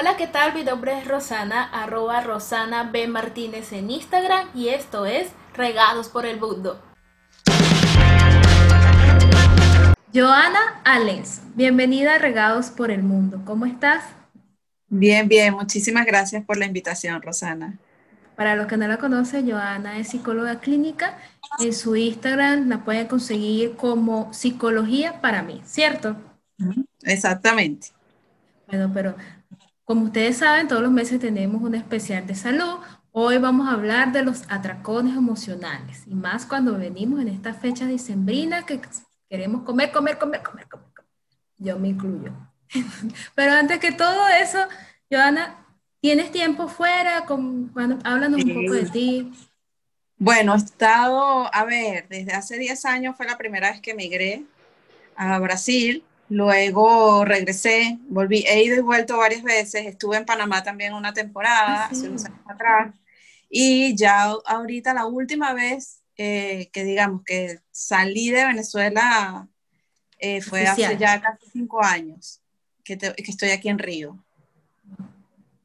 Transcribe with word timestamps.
Hola, 0.00 0.16
¿qué 0.16 0.28
tal? 0.28 0.54
Mi 0.54 0.62
nombre 0.62 0.96
es 0.96 1.08
Rosana, 1.08 1.64
arroba 1.64 2.20
Rosana 2.20 2.84
B. 2.84 3.08
Martínez 3.08 3.72
en 3.72 3.90
Instagram 3.90 4.46
y 4.54 4.68
esto 4.68 5.06
es 5.06 5.26
Regados 5.54 6.08
por 6.08 6.24
el 6.24 6.38
Mundo. 6.38 6.80
Joana 10.14 10.80
Allens, 10.84 11.40
bienvenida 11.56 12.14
a 12.14 12.18
Regados 12.18 12.70
por 12.70 12.92
el 12.92 13.02
Mundo. 13.02 13.42
¿Cómo 13.44 13.66
estás? 13.66 14.04
Bien, 14.86 15.26
bien. 15.26 15.54
Muchísimas 15.54 16.06
gracias 16.06 16.44
por 16.44 16.58
la 16.58 16.66
invitación, 16.66 17.20
Rosana. 17.20 17.76
Para 18.36 18.54
los 18.54 18.68
que 18.68 18.76
no 18.76 18.86
la 18.86 18.98
conocen, 18.98 19.50
Joana 19.50 19.98
es 19.98 20.10
psicóloga 20.10 20.60
clínica. 20.60 21.18
En 21.58 21.74
su 21.74 21.96
Instagram 21.96 22.68
la 22.68 22.84
pueden 22.84 23.08
conseguir 23.08 23.74
como 23.74 24.32
Psicología 24.32 25.20
para 25.20 25.42
mí, 25.42 25.60
¿cierto? 25.64 26.14
Exactamente. 27.02 27.88
Bueno, 28.68 28.92
pero 28.94 29.16
como 29.88 30.04
ustedes 30.04 30.36
saben, 30.36 30.68
todos 30.68 30.82
los 30.82 30.92
meses 30.92 31.18
tenemos 31.18 31.62
un 31.62 31.74
especial 31.74 32.26
de 32.26 32.34
salud. 32.34 32.78
Hoy 33.10 33.38
vamos 33.38 33.68
a 33.68 33.72
hablar 33.72 34.12
de 34.12 34.22
los 34.22 34.42
atracones 34.50 35.16
emocionales 35.16 36.02
y 36.06 36.14
más 36.14 36.44
cuando 36.44 36.76
venimos 36.76 37.22
en 37.22 37.28
esta 37.28 37.54
fecha 37.54 37.86
dicembrina 37.86 38.66
que 38.66 38.82
queremos 39.30 39.62
comer, 39.62 39.90
comer, 39.90 40.18
comer, 40.18 40.42
comer, 40.42 40.68
comer. 40.68 40.86
Yo 41.56 41.78
me 41.78 41.88
incluyo. 41.88 42.34
Pero 43.34 43.52
antes 43.52 43.78
que 43.78 43.90
todo 43.90 44.28
eso, 44.28 44.58
Joana, 45.10 45.64
¿tienes 46.02 46.32
tiempo 46.32 46.68
fuera? 46.68 47.24
Con, 47.24 47.72
háblanos 48.04 48.44
un 48.44 48.54
poco 48.56 48.74
de 48.74 48.90
ti. 48.90 49.32
Bueno, 50.18 50.52
he 50.52 50.58
estado, 50.58 51.48
a 51.50 51.64
ver, 51.64 52.06
desde 52.10 52.34
hace 52.34 52.58
10 52.58 52.84
años 52.84 53.16
fue 53.16 53.24
la 53.24 53.38
primera 53.38 53.70
vez 53.70 53.80
que 53.80 53.92
emigré 53.92 54.44
a 55.16 55.38
Brasil 55.38 56.04
Luego 56.30 57.24
regresé, 57.24 57.98
volví, 58.08 58.44
he 58.46 58.62
ido 58.62 58.76
y 58.76 58.80
vuelto 58.80 59.16
varias 59.16 59.42
veces, 59.42 59.86
estuve 59.86 60.18
en 60.18 60.26
Panamá 60.26 60.62
también 60.62 60.92
una 60.92 61.14
temporada, 61.14 61.84
ah, 61.84 61.88
hace 61.90 62.06
unos 62.08 62.26
años 62.26 62.40
atrás, 62.46 62.94
y 63.48 63.96
ya 63.96 64.24
ahorita 64.44 64.92
la 64.92 65.06
última 65.06 65.54
vez 65.54 66.02
eh, 66.16 66.68
que 66.72 66.84
digamos 66.84 67.22
que 67.24 67.60
salí 67.70 68.30
de 68.30 68.44
Venezuela 68.44 69.48
eh, 70.18 70.42
fue 70.42 70.66
hace 70.66 70.96
ya 70.98 71.20
casi 71.20 71.46
cinco 71.50 71.82
años 71.82 72.42
que, 72.84 72.98
que, 72.98 73.14
estoy 73.18 73.50
aquí 73.50 73.68
en 73.68 73.78
Río. 73.78 74.18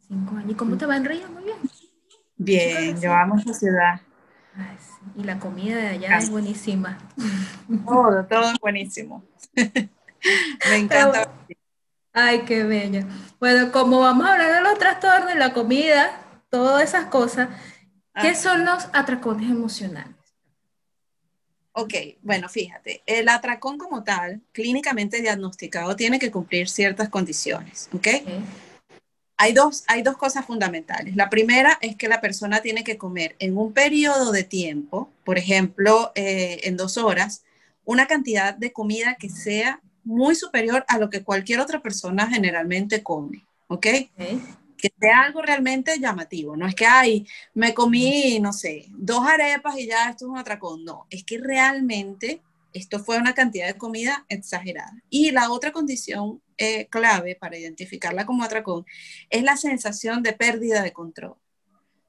Cinco 0.07 0.35
años. 0.35 0.51
¿Y 0.51 0.55
cómo 0.55 0.77
te 0.77 0.85
va 0.85 0.95
en 0.95 1.05
Río? 1.05 1.27
Muy 1.29 1.43
bien. 1.43 1.57
Bien, 2.37 3.01
yo 3.01 3.13
amo 3.13 3.37
esa 3.37 3.53
ciudad. 3.53 4.01
Y 5.17 5.23
la 5.23 5.39
comida 5.39 5.75
de 5.75 5.87
allá 5.87 6.17
es 6.17 6.29
buenísima. 6.29 6.97
Todo, 7.85 8.25
todo 8.25 8.51
es 8.51 8.59
buenísimo. 8.59 9.23
Me 10.69 10.77
encanta. 10.77 11.31
ay, 12.13 12.43
qué 12.45 12.63
bella. 12.63 13.07
Bueno, 13.39 13.71
como 13.71 13.99
vamos 13.99 14.25
a 14.25 14.33
hablar 14.33 14.53
de 14.53 14.61
los 14.61 14.79
trastornos, 14.79 15.35
la 15.35 15.53
comida, 15.53 16.21
todas 16.49 16.83
esas 16.83 17.05
cosas, 17.05 17.49
¿qué 18.21 18.35
son 18.35 18.65
los 18.65 18.87
atracones 18.93 19.49
emocionales? 19.49 20.15
Ok, 21.75 21.93
bueno, 22.21 22.49
fíjate, 22.49 23.01
el 23.07 23.27
atracón 23.29 23.79
como 23.79 24.03
tal, 24.03 24.41
clínicamente 24.51 25.21
diagnosticado, 25.21 25.95
tiene 25.95 26.19
que 26.19 26.29
cumplir 26.29 26.69
ciertas 26.69 27.09
condiciones, 27.09 27.89
¿ok? 27.91 28.07
Hay, 29.37 29.53
dos, 29.53 29.83
hay 29.87 30.03
dos 30.03 30.15
cosas 30.15 30.45
fundamentales. 30.45 31.15
La 31.15 31.31
primera 31.31 31.79
es 31.81 31.95
que 31.95 32.07
la 32.07 32.21
persona 32.21 32.61
tiene 32.61 32.83
que 32.83 32.99
comer 32.99 33.35
en 33.39 33.57
un 33.57 33.73
periodo 33.73 34.31
de 34.31 34.43
tiempo, 34.43 35.11
por 35.25 35.39
ejemplo, 35.39 36.11
eh, 36.13 36.59
en 36.63 36.77
dos 36.77 36.97
horas, 36.97 37.43
una 37.85 38.05
cantidad 38.05 38.53
de 38.53 38.71
comida 38.71 39.15
que 39.15 39.29
sea 39.29 39.81
muy 40.03 40.35
superior 40.35 40.85
a 40.87 40.97
lo 40.97 41.09
que 41.09 41.23
cualquier 41.23 41.59
otra 41.59 41.81
persona 41.81 42.27
generalmente 42.27 43.03
come, 43.03 43.45
¿ok? 43.67 43.87
Que 44.77 44.93
sea 44.99 45.21
algo 45.21 45.41
realmente 45.41 45.99
llamativo, 45.99 46.57
no 46.57 46.67
es 46.67 46.75
que, 46.75 46.85
ay, 46.85 47.25
me 47.53 47.73
comí, 47.73 48.39
no 48.39 48.51
sé, 48.51 48.87
dos 48.89 49.25
arepas 49.25 49.77
y 49.77 49.87
ya 49.87 50.09
esto 50.09 50.25
es 50.25 50.31
un 50.31 50.37
atracón, 50.37 50.83
no, 50.83 51.07
es 51.09 51.23
que 51.23 51.37
realmente 51.37 52.41
esto 52.73 52.99
fue 52.99 53.17
una 53.17 53.33
cantidad 53.33 53.67
de 53.67 53.77
comida 53.77 54.25
exagerada. 54.29 54.93
Y 55.09 55.31
la 55.31 55.51
otra 55.51 55.71
condición 55.71 56.41
eh, 56.57 56.87
clave 56.87 57.35
para 57.35 57.57
identificarla 57.57 58.25
como 58.25 58.43
atracón 58.43 58.85
es 59.29 59.43
la 59.43 59.57
sensación 59.57 60.23
de 60.23 60.33
pérdida 60.33 60.81
de 60.81 60.91
control. 60.91 61.35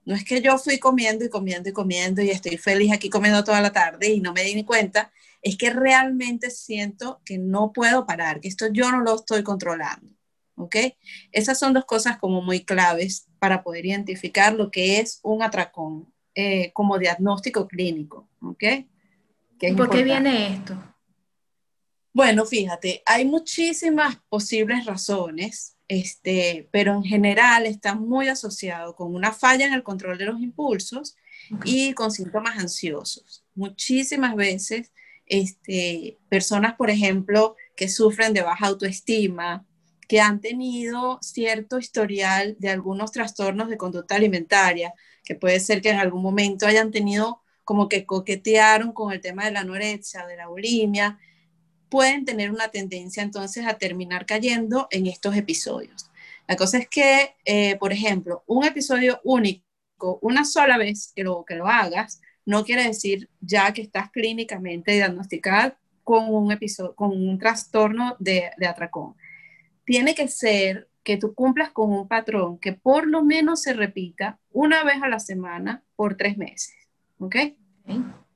No 0.04 0.14
es 0.14 0.24
que 0.24 0.42
yo 0.42 0.58
fui 0.58 0.78
comiendo 0.78 1.24
y 1.24 1.30
comiendo 1.30 1.68
y 1.68 1.72
comiendo 1.72 2.22
y 2.22 2.30
estoy 2.30 2.56
feliz 2.58 2.92
aquí 2.92 3.08
comiendo 3.08 3.42
toda 3.42 3.60
la 3.60 3.72
tarde 3.72 4.08
y 4.08 4.20
no 4.20 4.32
me 4.32 4.42
di 4.42 4.54
ni 4.54 4.64
cuenta, 4.64 5.12
es 5.40 5.56
que 5.56 5.70
realmente 5.70 6.50
siento 6.50 7.20
que 7.24 7.38
no 7.38 7.72
puedo 7.72 8.06
parar, 8.06 8.40
que 8.40 8.48
esto 8.48 8.66
yo 8.72 8.90
no 8.90 9.00
lo 9.00 9.16
estoy 9.16 9.42
controlando. 9.42 10.10
¿Ok? 10.56 10.76
Esas 11.32 11.58
son 11.58 11.72
dos 11.72 11.84
cosas 11.84 12.16
como 12.18 12.40
muy 12.40 12.64
claves 12.64 13.26
para 13.40 13.64
poder 13.64 13.86
identificar 13.86 14.54
lo 14.54 14.70
que 14.70 15.00
es 15.00 15.18
un 15.22 15.42
atracón 15.42 16.12
eh, 16.34 16.72
como 16.72 16.98
diagnóstico 16.98 17.66
clínico. 17.66 18.28
¿Ok? 18.40 18.64
¿Por 19.76 19.90
qué 19.90 20.02
viene 20.02 20.54
esto? 20.54 20.76
Bueno, 22.12 22.44
fíjate, 22.44 23.02
hay 23.06 23.24
muchísimas 23.24 24.16
posibles 24.28 24.84
razones, 24.84 25.73
este, 25.88 26.68
pero 26.70 26.94
en 26.94 27.04
general 27.04 27.66
está 27.66 27.94
muy 27.94 28.28
asociado 28.28 28.96
con 28.96 29.14
una 29.14 29.32
falla 29.32 29.66
en 29.66 29.74
el 29.74 29.82
control 29.82 30.18
de 30.18 30.26
los 30.26 30.40
impulsos 30.40 31.16
y 31.64 31.92
con 31.92 32.10
síntomas 32.10 32.58
ansiosos. 32.58 33.44
Muchísimas 33.54 34.34
veces 34.34 34.92
este, 35.26 36.18
personas, 36.28 36.74
por 36.74 36.90
ejemplo, 36.90 37.56
que 37.76 37.88
sufren 37.88 38.32
de 38.32 38.42
baja 38.42 38.66
autoestima, 38.66 39.66
que 40.08 40.20
han 40.20 40.40
tenido 40.40 41.18
cierto 41.22 41.78
historial 41.78 42.56
de 42.58 42.70
algunos 42.70 43.12
trastornos 43.12 43.68
de 43.68 43.76
conducta 43.76 44.16
alimentaria, 44.16 44.92
que 45.24 45.34
puede 45.34 45.60
ser 45.60 45.80
que 45.80 45.90
en 45.90 45.98
algún 45.98 46.22
momento 46.22 46.66
hayan 46.66 46.90
tenido 46.90 47.40
como 47.64 47.88
que 47.88 48.04
coquetearon 48.04 48.92
con 48.92 49.12
el 49.12 49.20
tema 49.20 49.46
de 49.46 49.52
la 49.52 49.60
anorexia, 49.60 50.26
de 50.26 50.36
la 50.36 50.48
bulimia, 50.48 51.18
pueden 51.94 52.24
tener 52.24 52.50
una 52.50 52.72
tendencia 52.72 53.22
entonces 53.22 53.64
a 53.68 53.74
terminar 53.74 54.26
cayendo 54.26 54.88
en 54.90 55.06
estos 55.06 55.36
episodios. 55.36 56.10
La 56.48 56.56
cosa 56.56 56.78
es 56.78 56.88
que, 56.88 57.36
eh, 57.44 57.76
por 57.76 57.92
ejemplo, 57.92 58.42
un 58.48 58.64
episodio 58.64 59.20
único, 59.22 60.18
una 60.20 60.44
sola 60.44 60.76
vez 60.76 61.12
que 61.14 61.22
lo, 61.22 61.44
que 61.44 61.54
lo 61.54 61.68
hagas, 61.68 62.20
no 62.44 62.64
quiere 62.64 62.82
decir 62.82 63.30
ya 63.40 63.72
que 63.72 63.82
estás 63.82 64.10
clínicamente 64.10 64.90
diagnosticada 64.90 65.78
con 66.02 66.34
un 66.34 66.50
episodio, 66.50 66.96
con 66.96 67.12
un 67.12 67.38
trastorno 67.38 68.16
de, 68.18 68.50
atracón. 68.68 69.14
Tiene 69.84 70.16
que 70.16 70.26
ser 70.26 70.88
que 71.04 71.16
tú 71.16 71.32
cumplas 71.32 71.70
con 71.70 71.92
un 71.92 72.08
patrón 72.08 72.58
que 72.58 72.72
por 72.72 73.06
lo 73.06 73.22
menos 73.22 73.62
se 73.62 73.72
repita 73.72 74.40
una 74.50 74.82
vez 74.82 75.00
a 75.00 75.08
la 75.08 75.20
semana 75.20 75.84
por 75.94 76.16
tres 76.16 76.36
meses. 76.38 76.74
¿Ok? 77.20 77.36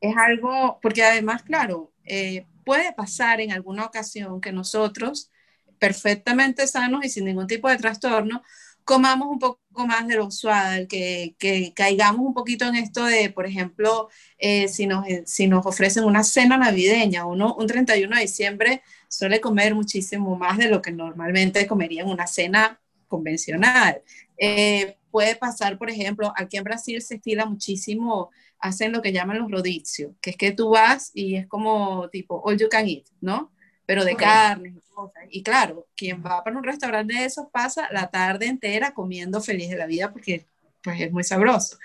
Es 0.01 0.17
algo, 0.17 0.79
porque 0.81 1.03
además, 1.03 1.43
claro, 1.43 1.91
eh, 2.05 2.47
puede 2.69 2.93
pasar 2.93 3.41
en 3.41 3.51
alguna 3.51 3.87
ocasión 3.87 4.43
que 4.43 4.53
nosotros, 4.53 5.31
perfectamente 5.79 6.67
sanos 6.67 7.03
y 7.03 7.09
sin 7.09 7.25
ningún 7.25 7.47
tipo 7.47 7.67
de 7.71 7.79
trastorno, 7.79 8.43
comamos 8.85 9.29
un 9.31 9.39
poco 9.39 9.87
más 9.87 10.07
de 10.07 10.17
lo 10.17 10.27
usual, 10.27 10.87
que, 10.87 11.35
que 11.39 11.73
caigamos 11.75 12.27
un 12.27 12.35
poquito 12.35 12.67
en 12.67 12.77
esto 12.77 13.07
de, 13.07 13.31
por 13.31 13.47
ejemplo, 13.47 14.11
eh, 14.37 14.69
si, 14.69 14.87
nos, 14.87 15.07
si 15.25 15.47
nos 15.47 15.65
ofrecen 15.65 16.05
una 16.05 16.23
cena 16.25 16.59
navideña, 16.59 17.25
uno 17.25 17.55
un 17.55 17.67
31 17.67 18.17
de 18.17 18.23
diciembre 18.23 18.83
suele 19.09 19.41
comer 19.41 19.75
muchísimo 19.75 20.37
más 20.37 20.59
de 20.59 20.69
lo 20.69 20.83
que 20.83 20.93
normalmente 20.93 21.67
comería 21.67 22.03
en 22.03 22.11
una 22.11 22.27
cena 22.27 22.79
convencional. 23.07 24.03
Eh, 24.37 24.98
puede 25.11 25.37
pasar, 25.37 25.79
por 25.79 25.91
ejemplo, 25.91 26.33
aquí 26.37 26.57
en 26.57 26.65
Brasil 26.65 27.01
se 27.03 27.17
estila 27.17 27.47
muchísimo, 27.47 28.31
hacen 28.59 28.93
lo 28.93 29.03
que 29.03 29.13
llaman 29.13 29.39
los 29.39 29.51
rodicios, 29.51 30.13
que 30.21 30.31
es 30.31 30.37
que 30.37 30.53
tú 30.53 30.71
vas 30.71 31.11
y 31.15 31.37
es 31.37 31.47
como 31.47 32.09
tipo 32.11 32.41
all 32.45 32.59
you 32.59 32.69
can 32.69 32.87
eat, 32.87 33.05
¿no? 33.21 33.53
pero 33.89 34.05
de 34.05 34.17
carne 34.17 34.75
y 34.77 34.95
cosas. 34.95 35.23
Y 35.31 35.43
claro, 35.43 35.87
quien 35.97 36.23
va 36.23 36.45
para 36.45 36.59
un 36.59 36.63
restaurante 36.63 37.15
de 37.15 37.25
esos 37.25 37.47
pasa 37.51 37.89
la 37.91 38.11
tarde 38.11 38.45
entera 38.45 38.93
comiendo 38.93 39.41
feliz 39.41 39.71
de 39.71 39.79
la 39.79 39.87
vida 39.87 40.13
porque 40.13 40.45
pues 40.83 41.01
es 41.01 41.11
muy 41.11 41.25
sabroso. 41.25 41.79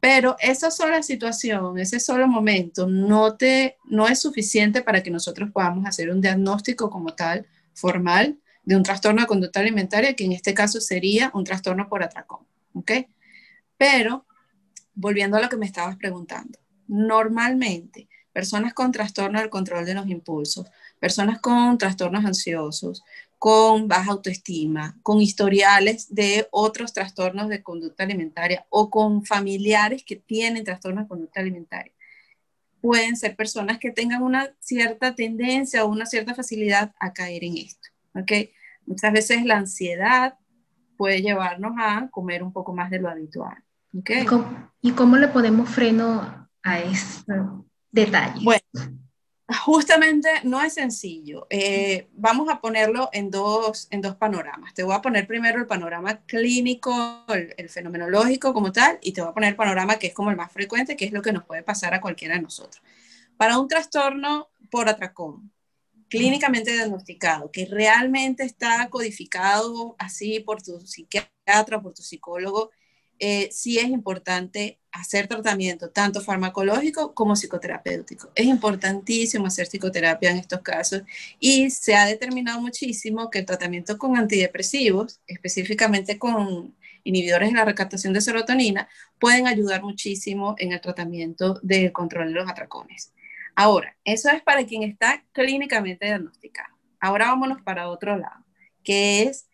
Pero 0.00 0.34
esa 0.40 0.72
sola 0.72 1.00
situación, 1.04 1.78
ese 1.78 2.00
solo 2.00 2.26
momento, 2.26 2.88
no, 2.88 3.36
te, 3.36 3.76
no 3.84 4.08
es 4.08 4.20
suficiente 4.20 4.82
para 4.82 5.04
que 5.04 5.12
nosotros 5.12 5.52
podamos 5.52 5.86
hacer 5.86 6.10
un 6.10 6.20
diagnóstico 6.20 6.90
como 6.90 7.14
tal, 7.14 7.46
formal, 7.72 8.36
de 8.64 8.74
un 8.74 8.82
trastorno 8.82 9.20
de 9.20 9.28
conducta 9.28 9.60
alimentaria, 9.60 10.14
que 10.14 10.24
en 10.24 10.32
este 10.32 10.54
caso 10.54 10.80
sería 10.80 11.30
un 11.34 11.44
trastorno 11.44 11.88
por 11.88 12.02
atracón. 12.02 12.40
¿Ok? 12.74 12.92
Pero, 13.76 14.26
volviendo 14.94 15.36
a 15.36 15.40
lo 15.40 15.48
que 15.48 15.56
me 15.56 15.66
estabas 15.66 15.96
preguntando, 15.96 16.58
normalmente 16.86 18.08
personas 18.32 18.74
con 18.74 18.92
trastorno 18.92 19.38
del 19.40 19.48
control 19.48 19.86
de 19.86 19.94
los 19.94 20.08
impulsos, 20.08 20.66
personas 20.98 21.40
con 21.40 21.78
trastornos 21.78 22.24
ansiosos, 22.24 23.02
con 23.38 23.88
baja 23.88 24.12
autoestima, 24.12 24.98
con 25.02 25.20
historiales 25.20 26.12
de 26.14 26.48
otros 26.50 26.92
trastornos 26.92 27.48
de 27.48 27.62
conducta 27.62 28.02
alimentaria 28.02 28.66
o 28.70 28.90
con 28.90 29.24
familiares 29.24 30.02
que 30.02 30.16
tienen 30.16 30.64
trastornos 30.64 31.04
de 31.04 31.08
conducta 31.08 31.40
alimentaria. 31.40 31.92
Pueden 32.80 33.16
ser 33.16 33.36
personas 33.36 33.78
que 33.78 33.90
tengan 33.90 34.22
una 34.22 34.54
cierta 34.60 35.14
tendencia 35.14 35.84
o 35.84 35.88
una 35.88 36.06
cierta 36.06 36.34
facilidad 36.34 36.92
a 36.98 37.12
caer 37.12 37.44
en 37.44 37.58
esto. 37.58 37.88
¿okay? 38.14 38.50
Muchas 38.86 39.12
veces 39.12 39.44
la 39.44 39.58
ansiedad 39.58 40.38
puede 41.04 41.20
llevarnos 41.20 41.74
a 41.78 42.08
comer 42.10 42.42
un 42.42 42.50
poco 42.50 42.72
más 42.72 42.88
de 42.88 42.98
lo 42.98 43.10
habitual. 43.10 43.62
¿Y, 43.92 44.24
cómo, 44.24 44.70
¿Y 44.80 44.92
cómo 44.92 45.18
le 45.18 45.28
ponemos 45.28 45.68
freno 45.68 46.48
a 46.62 46.78
este 46.78 47.34
detalle? 47.90 48.42
Bueno, 48.42 48.64
Justamente 49.66 50.30
no 50.44 50.62
es 50.62 50.72
sencillo. 50.72 51.46
Eh, 51.50 52.08
vamos 52.14 52.48
a 52.48 52.62
ponerlo 52.62 53.10
en 53.12 53.30
dos, 53.30 53.86
en 53.90 54.00
dos 54.00 54.16
panoramas. 54.16 54.72
Te 54.72 54.82
voy 54.82 54.94
a 54.94 55.02
poner 55.02 55.26
primero 55.26 55.58
el 55.58 55.66
panorama 55.66 56.24
clínico, 56.24 57.26
el, 57.28 57.68
fenomenológico 57.68 58.54
como 58.54 58.72
tal, 58.72 58.98
y 59.02 59.12
te 59.12 59.20
voy 59.20 59.28
a 59.28 59.34
poner 59.34 59.50
el 59.50 59.56
panorama 59.56 59.96
que 59.98 60.06
es 60.06 60.14
como 60.14 60.30
el 60.30 60.36
más 60.38 60.50
frecuente, 60.50 60.96
que 60.96 61.04
es 61.04 61.12
lo 61.12 61.20
que 61.20 61.34
nos 61.34 61.44
puede 61.44 61.62
pasar 61.62 61.92
a 61.92 62.00
cualquiera 62.00 62.36
de 62.36 62.40
nosotros. 62.40 62.82
Para 63.36 63.58
un 63.58 63.68
trastorno 63.68 64.48
por 64.70 64.88
atracón, 64.88 65.52
clínicamente 66.08 66.72
diagnosticado, 66.72 67.50
que 67.50 67.66
realmente 67.66 68.44
está 68.44 68.88
codificado 68.90 69.96
así 69.98 70.40
por 70.40 70.62
tu 70.62 70.80
psiquiatra, 70.80 71.80
por 71.82 71.94
tu 71.94 72.02
psicólogo, 72.02 72.70
eh, 73.18 73.48
sí 73.52 73.78
es 73.78 73.86
importante 73.86 74.80
hacer 74.92 75.28
tratamiento 75.28 75.90
tanto 75.90 76.20
farmacológico 76.20 77.14
como 77.14 77.34
psicoterapéutico. 77.34 78.30
Es 78.34 78.46
importantísimo 78.46 79.46
hacer 79.46 79.66
psicoterapia 79.66 80.30
en 80.30 80.38
estos 80.38 80.60
casos 80.62 81.02
y 81.40 81.70
se 81.70 81.94
ha 81.94 82.06
determinado 82.06 82.60
muchísimo 82.60 83.30
que 83.30 83.40
el 83.40 83.46
tratamiento 83.46 83.98
con 83.98 84.16
antidepresivos, 84.16 85.20
específicamente 85.26 86.18
con 86.18 86.74
inhibidores 87.04 87.50
de 87.50 87.56
la 87.56 87.64
recaptación 87.64 88.12
de 88.12 88.20
serotonina, 88.20 88.88
pueden 89.18 89.46
ayudar 89.46 89.82
muchísimo 89.82 90.54
en 90.58 90.72
el 90.72 90.80
tratamiento 90.80 91.60
del 91.62 91.92
control 91.92 92.28
de 92.28 92.34
los 92.34 92.50
atracones. 92.50 93.12
Ahora, 93.56 93.96
eso 94.04 94.30
es 94.30 94.42
para 94.42 94.64
quien 94.64 94.82
está 94.82 95.24
clínicamente 95.32 96.06
diagnosticado. 96.06 96.74
Ahora 97.00 97.26
vámonos 97.26 97.62
para 97.62 97.88
otro 97.88 98.16
lado, 98.16 98.44
que 98.82 99.22
es 99.22 99.46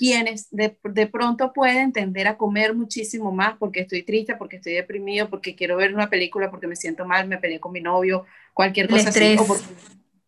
quienes 0.00 0.48
de, 0.50 0.70
pronto 1.12 1.52
pueden 1.52 1.92
tender 1.92 2.26
a 2.26 2.38
comer 2.38 2.74
muchísimo 2.74 3.32
más 3.32 3.58
porque 3.58 3.80
estoy 3.80 4.02
triste, 4.02 4.34
porque 4.34 4.56
estoy 4.56 4.72
deprimido, 4.72 5.28
porque 5.28 5.54
quiero 5.54 5.76
ver 5.76 5.92
una 5.92 6.08
película, 6.08 6.50
porque 6.50 6.66
me 6.66 6.74
siento 6.74 7.04
mal, 7.04 7.28
me 7.28 7.36
peleé 7.36 7.60
con 7.60 7.70
mi 7.70 7.82
novio, 7.82 8.24
cualquier 8.54 8.88
cosa 8.88 9.10
así, 9.10 9.36
o 9.38 9.56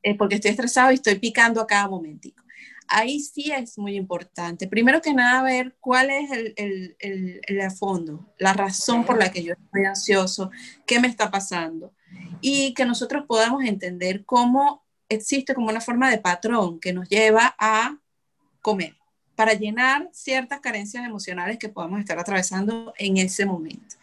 eh, 0.02 0.14
porque, 0.14 0.34
estoy 0.34 0.50
estresado 0.50 0.90
y 0.90 0.96
estoy 0.96 1.14
picando 1.14 1.58
a 1.58 1.66
cada 1.66 1.88
momentico. 1.88 2.44
Ahí 2.86 3.20
sí 3.20 3.50
es 3.50 3.78
muy 3.78 3.96
importante. 3.96 4.68
Primero 4.68 5.00
que 5.00 5.14
nada, 5.14 5.42
ver 5.42 5.74
cuál 5.80 6.10
es 6.10 6.30
el, 6.30 6.52
el, 6.58 7.40
el, 7.46 7.70
fondo, 7.70 8.30
la 8.38 8.52
razón 8.52 9.06
por 9.06 9.18
la 9.18 9.32
que 9.32 9.42
yo 9.42 9.54
estoy 9.54 9.86
ansioso, 9.86 10.50
qué 10.84 11.00
me 11.00 11.08
está 11.08 11.30
pasando. 11.30 11.94
Y 12.40 12.74
que 12.74 12.84
nosotros 12.84 13.24
podamos 13.26 13.64
entender 13.64 14.24
cómo 14.24 14.84
existe 15.08 15.54
como 15.54 15.68
una 15.68 15.80
forma 15.80 16.10
de 16.10 16.18
patrón 16.18 16.80
que 16.80 16.92
nos 16.92 17.08
lleva 17.08 17.54
a 17.58 17.98
comer 18.60 18.96
para 19.34 19.54
llenar 19.54 20.08
ciertas 20.12 20.60
carencias 20.60 21.04
emocionales 21.04 21.58
que 21.58 21.68
podamos 21.68 22.00
estar 22.00 22.18
atravesando 22.18 22.92
en 22.98 23.16
ese 23.16 23.46
momento. 23.46 23.96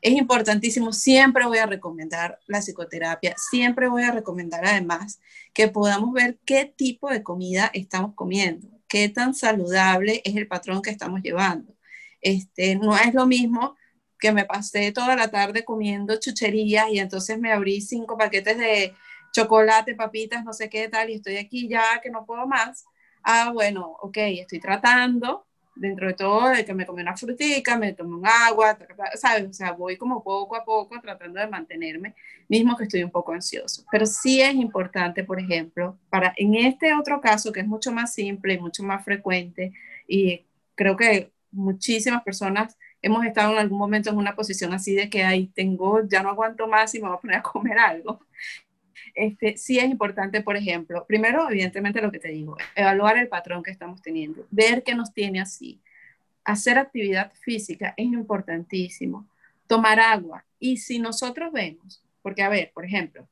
Es 0.00 0.12
importantísimo, 0.12 0.92
siempre 0.92 1.46
voy 1.46 1.58
a 1.58 1.66
recomendar 1.66 2.38
la 2.46 2.60
psicoterapia, 2.60 3.34
siempre 3.38 3.88
voy 3.88 4.02
a 4.02 4.10
recomendar 4.10 4.64
además 4.66 5.18
que 5.54 5.68
podamos 5.68 6.12
ver 6.12 6.38
qué 6.44 6.66
tipo 6.66 7.08
de 7.08 7.22
comida 7.22 7.70
estamos 7.72 8.14
comiendo, 8.14 8.68
qué 8.86 9.08
tan 9.08 9.34
saludable 9.34 10.20
es 10.24 10.36
el 10.36 10.46
patrón 10.46 10.82
que 10.82 10.90
estamos 10.90 11.22
llevando. 11.22 11.74
Este, 12.20 12.76
no 12.76 12.96
es 12.96 13.14
lo 13.14 13.26
mismo 13.26 13.76
que 14.18 14.32
me 14.32 14.44
pasé 14.44 14.92
toda 14.92 15.16
la 15.16 15.28
tarde 15.28 15.64
comiendo 15.64 16.18
chucherías 16.18 16.88
y 16.90 16.98
entonces 16.98 17.38
me 17.38 17.52
abrí 17.52 17.80
cinco 17.80 18.16
paquetes 18.16 18.58
de 18.58 18.94
chocolate, 19.32 19.94
papitas, 19.94 20.44
no 20.44 20.52
sé 20.52 20.68
qué 20.68 20.88
tal, 20.88 21.10
y 21.10 21.14
estoy 21.14 21.36
aquí 21.36 21.68
ya 21.68 22.00
que 22.02 22.10
no 22.10 22.24
puedo 22.24 22.46
más, 22.46 22.84
ah, 23.22 23.50
bueno, 23.52 23.96
ok, 24.00 24.16
estoy 24.16 24.60
tratando, 24.60 25.46
dentro 25.76 26.06
de 26.06 26.14
todo, 26.14 26.48
de 26.50 26.64
que 26.64 26.72
me 26.72 26.86
comí 26.86 27.02
una 27.02 27.16
frutica, 27.16 27.76
me 27.76 27.92
tomé 27.92 28.14
un 28.14 28.26
agua, 28.26 28.78
¿sabes? 29.14 29.48
O 29.50 29.52
sea, 29.52 29.72
voy 29.72 29.96
como 29.96 30.22
poco 30.22 30.56
a 30.56 30.64
poco 30.64 31.00
tratando 31.00 31.40
de 31.40 31.48
mantenerme, 31.48 32.14
mismo 32.48 32.76
que 32.76 32.84
estoy 32.84 33.02
un 33.02 33.10
poco 33.10 33.32
ansioso. 33.32 33.84
Pero 33.90 34.06
sí 34.06 34.40
es 34.40 34.54
importante, 34.54 35.24
por 35.24 35.40
ejemplo, 35.40 35.98
para 36.10 36.32
en 36.36 36.54
este 36.54 36.94
otro 36.94 37.20
caso, 37.20 37.52
que 37.52 37.60
es 37.60 37.66
mucho 37.66 37.92
más 37.92 38.14
simple 38.14 38.54
y 38.54 38.58
mucho 38.58 38.82
más 38.84 39.04
frecuente, 39.04 39.72
y 40.06 40.46
creo 40.74 40.96
que 40.96 41.32
muchísimas 41.50 42.22
personas 42.22 42.76
hemos 43.04 43.24
estado 43.24 43.52
en 43.52 43.58
algún 43.58 43.78
momento 43.78 44.10
en 44.10 44.16
una 44.16 44.34
posición 44.34 44.72
así 44.72 44.94
de 44.94 45.08
que 45.10 45.24
ahí 45.24 45.46
tengo, 45.54 46.06
ya 46.06 46.22
no 46.22 46.30
aguanto 46.30 46.66
más 46.66 46.94
y 46.94 47.00
me 47.00 47.08
voy 47.08 47.16
a 47.16 47.20
poner 47.20 47.36
a 47.38 47.42
comer 47.42 47.78
algo 47.78 48.20
este, 49.14 49.56
sí 49.56 49.78
es 49.78 49.84
importante, 49.84 50.40
por 50.40 50.56
ejemplo, 50.56 51.04
primero, 51.06 51.48
evidentemente 51.48 52.02
lo 52.02 52.10
que 52.10 52.18
te 52.18 52.28
digo, 52.28 52.56
evaluar 52.74 53.16
el 53.16 53.28
patrón 53.28 53.62
que 53.62 53.70
estamos 53.70 54.02
teniendo, 54.02 54.46
ver 54.50 54.82
qué 54.82 54.94
nos 54.94 55.12
tiene 55.12 55.40
así. 55.40 55.80
Hacer 56.44 56.78
actividad 56.78 57.32
física 57.40 57.94
es 57.96 58.06
importantísimo. 58.06 59.26
Tomar 59.66 60.00
agua. 60.00 60.44
Y 60.58 60.78
si 60.78 60.98
nosotros 60.98 61.52
vemos, 61.52 62.02
porque 62.22 62.42
a 62.42 62.48
ver, 62.48 62.72
por 62.74 62.84
ejemplo, 62.84 63.26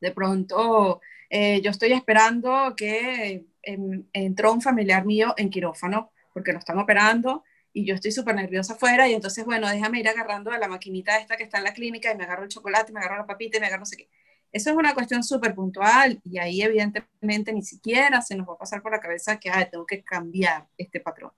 de 0.00 0.10
pronto 0.10 1.00
eh, 1.30 1.60
yo 1.60 1.70
estoy 1.70 1.92
esperando 1.92 2.74
que 2.76 3.44
em, 3.62 4.04
entró 4.12 4.52
un 4.52 4.62
familiar 4.62 5.04
mío 5.04 5.34
en 5.36 5.50
quirófano 5.50 6.10
porque 6.32 6.52
lo 6.52 6.58
están 6.58 6.78
operando 6.78 7.44
y 7.74 7.84
yo 7.84 7.94
estoy 7.94 8.12
súper 8.12 8.36
nerviosa 8.36 8.74
afuera 8.74 9.08
y 9.08 9.14
entonces, 9.14 9.44
bueno, 9.44 9.68
déjame 9.68 9.98
ir 9.98 10.08
agarrando 10.08 10.52
a 10.52 10.58
la 10.58 10.68
maquinita 10.68 11.18
esta 11.18 11.36
que 11.36 11.42
está 11.42 11.58
en 11.58 11.64
la 11.64 11.74
clínica 11.74 12.12
y 12.12 12.16
me 12.16 12.22
agarro 12.22 12.44
el 12.44 12.48
chocolate, 12.48 12.92
me 12.92 13.00
agarro 13.00 13.18
la 13.18 13.26
papita 13.26 13.58
y 13.58 13.60
me 13.60 13.66
agarro 13.66 13.80
no 13.80 13.86
sé 13.86 13.96
qué. 13.96 14.08
Eso 14.52 14.70
es 14.70 14.76
una 14.76 14.94
cuestión 14.94 15.24
súper 15.24 15.56
puntual 15.56 16.20
y 16.24 16.38
ahí 16.38 16.62
evidentemente 16.62 17.52
ni 17.52 17.62
siquiera 17.62 18.22
se 18.22 18.36
nos 18.36 18.48
va 18.48 18.54
a 18.54 18.58
pasar 18.58 18.80
por 18.80 18.92
la 18.92 19.00
cabeza 19.00 19.40
que 19.40 19.50
tengo 19.72 19.84
que 19.84 20.04
cambiar 20.04 20.68
este 20.78 21.00
patrón. 21.00 21.32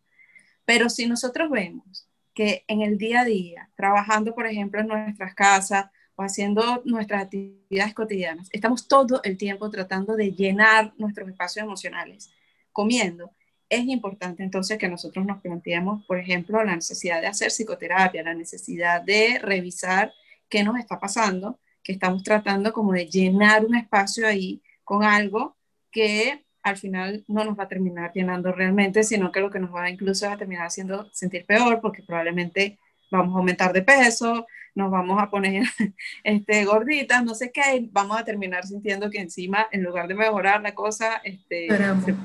Pero 0.66 0.90
si 0.90 1.06
nosotros 1.06 1.50
vemos 1.50 2.06
que 2.34 2.64
en 2.68 2.82
el 2.82 2.98
día 2.98 3.22
a 3.22 3.24
día, 3.24 3.70
trabajando 3.74 4.34
por 4.34 4.46
ejemplo 4.46 4.82
en 4.82 4.88
nuestras 4.88 5.34
casas 5.34 5.86
o 6.16 6.22
haciendo 6.22 6.82
nuestras 6.84 7.22
actividades 7.22 7.94
cotidianas, 7.94 8.50
estamos 8.52 8.86
todo 8.86 9.22
el 9.24 9.38
tiempo 9.38 9.70
tratando 9.70 10.16
de 10.16 10.32
llenar 10.32 10.92
nuestros 10.98 11.30
espacios 11.30 11.64
emocionales, 11.64 12.30
comiendo, 12.72 13.32
es 13.68 13.84
importante 13.86 14.42
entonces 14.42 14.78
que 14.78 14.88
nosotros 14.88 15.26
nos 15.26 15.40
planteemos, 15.40 16.04
por 16.06 16.18
ejemplo, 16.18 16.62
la 16.64 16.76
necesidad 16.76 17.20
de 17.20 17.26
hacer 17.26 17.48
psicoterapia, 17.48 18.22
la 18.22 18.34
necesidad 18.34 19.02
de 19.02 19.38
revisar 19.40 20.12
qué 20.48 20.62
nos 20.62 20.78
está 20.78 20.98
pasando 21.00 21.58
que 21.86 21.92
estamos 21.92 22.24
tratando 22.24 22.72
como 22.72 22.92
de 22.92 23.06
llenar 23.06 23.64
un 23.64 23.76
espacio 23.76 24.26
ahí 24.26 24.60
con 24.82 25.04
algo 25.04 25.56
que 25.92 26.44
al 26.64 26.76
final 26.76 27.24
no 27.28 27.44
nos 27.44 27.56
va 27.56 27.62
a 27.62 27.68
terminar 27.68 28.10
llenando 28.12 28.50
realmente, 28.50 29.04
sino 29.04 29.30
que 29.30 29.40
lo 29.40 29.50
que 29.50 29.60
nos 29.60 29.72
va 29.72 29.88
incluso 29.88 30.28
a 30.28 30.36
terminar 30.36 30.66
haciendo 30.66 31.08
sentir 31.12 31.46
peor, 31.46 31.80
porque 31.80 32.02
probablemente 32.02 32.80
vamos 33.12 33.36
a 33.36 33.38
aumentar 33.38 33.72
de 33.72 33.82
peso, 33.82 34.48
nos 34.74 34.90
vamos 34.90 35.22
a 35.22 35.30
poner 35.30 35.62
este, 36.24 36.64
gorditas, 36.64 37.24
no 37.24 37.36
sé 37.36 37.52
qué, 37.52 37.86
vamos 37.92 38.18
a 38.18 38.24
terminar 38.24 38.66
sintiendo 38.66 39.08
que 39.08 39.20
encima, 39.20 39.68
en 39.70 39.84
lugar 39.84 40.08
de 40.08 40.14
mejorar 40.14 40.62
la 40.62 40.74
cosa, 40.74 41.20
este, 41.22 41.68
se 41.68 42.16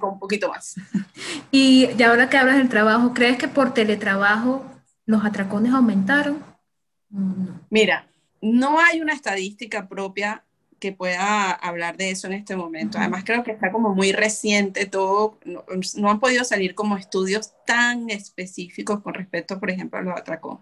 un 0.00 0.18
poquito 0.18 0.48
más. 0.48 0.76
Y 1.50 1.88
ya 1.96 2.10
ahora 2.10 2.28
que 2.28 2.36
hablas 2.36 2.58
del 2.58 2.68
trabajo, 2.68 3.14
¿crees 3.14 3.38
que 3.38 3.48
por 3.48 3.72
teletrabajo 3.72 4.64
los 5.06 5.24
atracones 5.24 5.72
aumentaron? 5.72 6.44
Mira, 7.70 8.06
no 8.42 8.78
hay 8.78 9.00
una 9.00 9.14
estadística 9.14 9.88
propia 9.88 10.44
que 10.78 10.92
pueda 10.92 11.50
hablar 11.50 11.96
de 11.96 12.10
eso 12.10 12.26
en 12.26 12.34
este 12.34 12.54
momento. 12.54 12.98
Además, 12.98 13.24
creo 13.24 13.42
que 13.42 13.50
está 13.50 13.72
como 13.72 13.94
muy 13.94 14.12
reciente 14.12 14.86
todo, 14.86 15.38
no, 15.44 16.10
han 16.10 16.20
podido 16.20 16.44
salir 16.44 16.74
como 16.74 16.96
estudios 16.96 17.52
tan 17.66 18.10
específicos 18.10 19.00
con 19.00 19.14
respecto, 19.14 19.58
por 19.58 19.70
ejemplo, 19.70 19.98
a 19.98 20.02
los 20.02 20.16
atracón. 20.16 20.60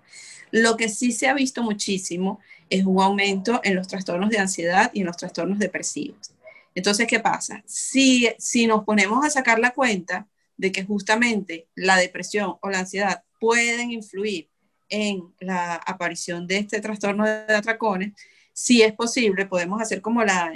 Lo 0.50 0.76
que 0.76 0.88
sí 0.88 1.12
se 1.12 1.28
ha 1.28 1.34
visto 1.34 1.62
muchísimo 1.62 2.40
es 2.70 2.84
un 2.84 3.00
aumento 3.02 3.60
en 3.62 3.74
los 3.74 3.88
trastornos 3.88 4.30
de 4.30 4.38
ansiedad 4.38 4.90
y 4.94 5.00
en 5.00 5.06
los 5.06 5.16
trastornos 5.16 5.58
depresivos. 5.58 6.32
Entonces, 6.76 7.06
¿qué 7.06 7.20
pasa? 7.20 7.62
Si, 7.66 8.28
si 8.38 8.66
nos 8.66 8.84
ponemos 8.84 9.24
a 9.24 9.30
sacar 9.30 9.58
la 9.58 9.72
cuenta 9.72 10.28
de 10.58 10.70
que 10.70 10.84
justamente 10.84 11.68
la 11.74 11.96
depresión 11.96 12.56
o 12.60 12.68
la 12.68 12.80
ansiedad 12.80 13.24
pueden 13.40 13.90
influir 13.90 14.50
en 14.90 15.34
la 15.40 15.76
aparición 15.76 16.46
de 16.46 16.58
este 16.58 16.82
trastorno 16.82 17.24
de 17.24 17.54
atracones, 17.54 18.12
si 18.52 18.82
es 18.82 18.92
posible, 18.92 19.46
podemos 19.46 19.80
hacer 19.80 20.02
como 20.02 20.22
la, 20.22 20.52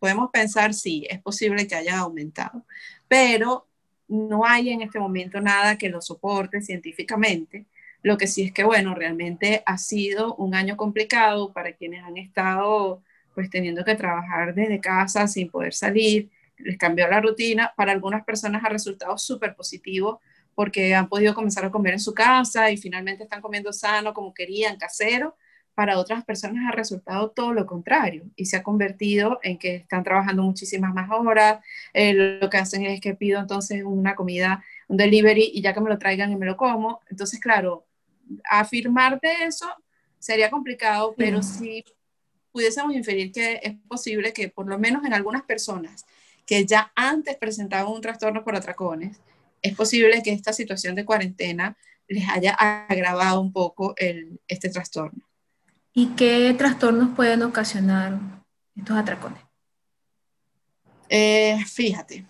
podemos 0.00 0.30
pensar 0.32 0.74
si 0.74 1.06
es 1.08 1.22
posible 1.22 1.68
que 1.68 1.76
haya 1.76 1.98
aumentado, 1.98 2.66
pero 3.06 3.68
no 4.08 4.44
hay 4.44 4.70
en 4.70 4.82
este 4.82 4.98
momento 4.98 5.40
nada 5.40 5.78
que 5.78 5.90
lo 5.90 6.02
soporte 6.02 6.60
científicamente. 6.60 7.66
Lo 8.02 8.18
que 8.18 8.26
sí 8.26 8.42
es 8.42 8.52
que, 8.52 8.64
bueno, 8.64 8.96
realmente 8.96 9.62
ha 9.64 9.78
sido 9.78 10.34
un 10.34 10.56
año 10.56 10.76
complicado 10.76 11.52
para 11.52 11.74
quienes 11.74 12.02
han 12.02 12.16
estado 12.16 13.04
pues 13.34 13.50
teniendo 13.50 13.84
que 13.84 13.94
trabajar 13.94 14.54
desde 14.54 14.80
casa 14.80 15.26
sin 15.26 15.50
poder 15.50 15.74
salir, 15.74 16.30
les 16.58 16.76
cambió 16.78 17.08
la 17.08 17.20
rutina. 17.20 17.72
Para 17.76 17.92
algunas 17.92 18.24
personas 18.24 18.64
ha 18.64 18.68
resultado 18.68 19.16
súper 19.18 19.54
positivo 19.54 20.20
porque 20.54 20.94
han 20.94 21.08
podido 21.08 21.34
comenzar 21.34 21.64
a 21.64 21.70
comer 21.70 21.94
en 21.94 22.00
su 22.00 22.12
casa 22.12 22.70
y 22.70 22.76
finalmente 22.76 23.24
están 23.24 23.40
comiendo 23.40 23.72
sano 23.72 24.12
como 24.12 24.34
querían, 24.34 24.76
casero. 24.76 25.36
Para 25.74 25.98
otras 25.98 26.24
personas 26.24 26.64
ha 26.68 26.76
resultado 26.76 27.30
todo 27.30 27.54
lo 27.54 27.64
contrario 27.64 28.24
y 28.36 28.46
se 28.46 28.56
ha 28.56 28.62
convertido 28.62 29.40
en 29.42 29.56
que 29.56 29.76
están 29.76 30.04
trabajando 30.04 30.42
muchísimas 30.42 30.92
más 30.92 31.08
horas. 31.10 31.64
Eh, 31.94 32.38
lo 32.40 32.50
que 32.50 32.58
hacen 32.58 32.84
es 32.84 33.00
que 33.00 33.14
pido 33.14 33.40
entonces 33.40 33.82
una 33.84 34.14
comida 34.14 34.62
un 34.88 34.96
delivery 34.96 35.52
y 35.54 35.62
ya 35.62 35.72
que 35.72 35.80
me 35.80 35.88
lo 35.88 35.98
traigan 35.98 36.32
y 36.32 36.36
me 36.36 36.44
lo 36.44 36.56
como. 36.56 37.00
Entonces, 37.08 37.38
claro, 37.40 37.86
afirmarte 38.44 39.44
eso 39.44 39.66
sería 40.18 40.50
complicado, 40.50 41.14
pero 41.16 41.42
si 41.42 41.84
pudiésemos 42.52 42.94
inferir 42.94 43.32
que 43.32 43.60
es 43.62 43.74
posible 43.88 44.32
que 44.32 44.48
por 44.48 44.66
lo 44.66 44.78
menos 44.78 45.04
en 45.04 45.12
algunas 45.12 45.42
personas 45.42 46.04
que 46.46 46.66
ya 46.66 46.92
antes 46.96 47.36
presentaban 47.36 47.92
un 47.92 48.00
trastorno 48.00 48.42
por 48.42 48.56
atracones, 48.56 49.20
es 49.62 49.74
posible 49.74 50.22
que 50.22 50.32
esta 50.32 50.52
situación 50.52 50.94
de 50.94 51.04
cuarentena 51.04 51.76
les 52.08 52.28
haya 52.28 52.54
agravado 52.54 53.40
un 53.40 53.52
poco 53.52 53.94
el, 53.96 54.40
este 54.48 54.68
trastorno. 54.68 55.24
¿Y 55.92 56.08
qué 56.16 56.54
trastornos 56.56 57.14
pueden 57.14 57.42
ocasionar 57.42 58.18
estos 58.74 58.96
atracones? 58.96 59.42
Eh, 61.08 61.58
fíjate, 61.66 62.24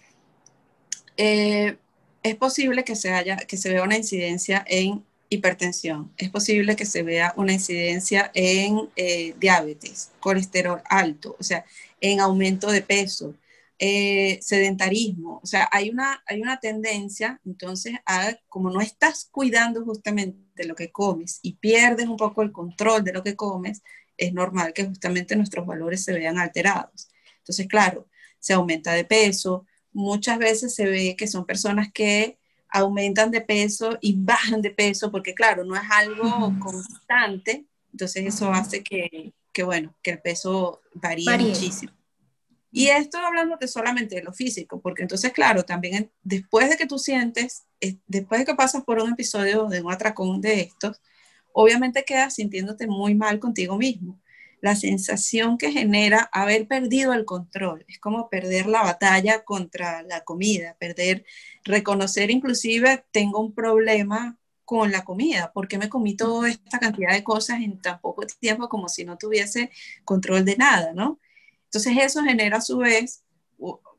eh, 1.17 1.79
es 2.23 2.37
posible 2.37 2.85
que 2.85 2.97
se, 2.97 3.13
haya, 3.13 3.37
que 3.37 3.57
se 3.57 3.71
vea 3.71 3.83
una 3.83 3.97
incidencia 3.97 4.65
en 4.67 5.05
hipertensión, 5.31 6.13
es 6.19 6.29
posible 6.31 6.77
que 6.77 6.85
se 6.85 7.03
vea 7.03 7.33
una 7.37 7.53
incidencia 7.53 8.31
en 8.35 8.91
eh, 8.97 9.35
diabetes, 9.39 10.11
colesterol 10.21 10.83
alto, 10.87 11.37
o 11.39 11.43
sea, 11.43 11.65
en 12.01 12.21
aumento 12.21 12.71
de 12.71 12.83
peso, 12.83 13.35
sedentarismo, 13.79 15.41
o 15.43 15.47
sea, 15.47 15.67
hay 15.73 15.89
una, 15.89 16.23
hay 16.27 16.43
una 16.43 16.61
tendencia, 16.61 17.41
entonces, 17.47 17.95
a 18.05 18.35
como 18.49 18.71
no 18.71 18.83
estás 18.83 19.27
cuidando 19.31 19.83
justamente 19.85 20.67
lo 20.67 20.75
que 20.75 20.93
comes 20.93 21.41
y 21.43 21.55
pierdes 21.55 22.07
un 22.07 22.19
poco 22.19 22.43
el 22.43 22.53
control 22.53 23.05
de 23.05 23.15
lo 23.15 23.23
que 23.23 23.37
comes, 23.37 23.83
es 24.19 24.35
normal 24.35 24.75
que 24.75 24.85
justamente 24.85 25.35
nuestros 25.37 25.67
valores 25.67 26.05
se 26.05 26.13
vean 26.13 26.39
alterados. 26.39 27.09
Entonces, 27.39 27.67
claro, 27.69 28.07
se 28.39 28.53
aumenta 28.53 28.93
de 28.93 29.05
peso, 29.05 29.67
muchas 29.93 30.39
veces 30.39 30.75
se 30.75 30.85
ve 30.85 31.17
que 31.17 31.27
son 31.27 31.47
personas 31.47 31.91
que 31.93 32.39
aumentan 32.73 33.31
de 33.31 33.41
peso 33.41 33.99
y 34.01 34.17
bajan 34.17 34.63
de 34.63 34.71
peso, 34.71 35.11
porque 35.11 35.35
claro, 35.35 35.65
no 35.65 35.75
es 35.75 35.83
algo 35.91 36.55
constante, 36.61 37.67
entonces 37.93 38.27
eso 38.27 38.53
hace 38.53 38.83
que, 38.83 39.33
que, 39.53 39.63
bueno, 39.63 39.95
que 40.03 40.13
el 40.13 40.21
peso 40.21 40.81
varíe, 40.95 41.37
muchísimo. 41.39 41.93
Y 42.73 42.87
esto 42.87 43.19
hablando 43.19 43.57
de 43.57 43.67
solamente 43.67 44.15
de 44.17 44.23
lo 44.23 44.33
físico, 44.33 44.81
porque 44.81 45.03
entonces, 45.03 45.33
claro, 45.33 45.65
también 45.65 46.13
después 46.23 46.69
de 46.71 46.77
que 46.77 46.87
tú 46.87 46.99
sientes, 46.99 47.65
eh, 47.81 47.97
después 48.07 48.41
de 48.41 48.47
que 48.47 48.55
pasas 48.55 48.85
por 48.85 49.01
un 49.01 49.13
episodio 49.13 49.67
de 49.67 49.83
un 49.83 49.93
atracón 49.93 50.41
de 50.41 50.61
estos, 50.61 51.01
obviamente 51.53 52.05
quedas 52.05 52.35
sintiéndote 52.35 52.87
muy 52.87 53.17
mal 53.17 53.41
contigo 53.41 53.77
mismo 53.77 54.20
la 54.61 54.77
sensación 54.77 55.59
que 55.59 55.73
genera 55.73 56.29
haber 56.33 56.67
perdido 56.69 57.13
el 57.13 57.25
control. 57.25 57.85
Es 57.89 57.99
como 57.99 58.29
perder 58.29 58.67
la 58.67 58.83
batalla 58.83 59.45
contra 59.45 60.03
la 60.03 60.23
comida, 60.25 60.77
perder, 60.79 61.25
reconocer 61.65 62.31
inclusive 62.31 63.05
tengo 63.11 63.41
un 63.41 63.55
problema 63.55 64.39
con 64.65 64.93
la 64.93 65.05
comida, 65.05 65.51
porque 65.53 65.79
me 65.79 65.89
comí 65.89 66.15
toda 66.15 66.49
esta 66.49 66.79
cantidad 66.79 67.13
de 67.13 67.25
cosas 67.25 67.61
en 67.61 67.81
tan 67.83 68.01
poco 68.01 68.25
tiempo 68.39 68.69
como 68.69 68.89
si 68.89 69.05
no 69.05 69.19
tuviese 69.19 69.71
control 70.05 70.45
de 70.45 70.57
nada, 70.57 70.93
¿no? 70.95 71.19
Entonces 71.65 71.95
eso 72.01 72.23
genera 72.23 72.59
a 72.59 72.61
su 72.61 72.79
vez, 72.79 73.25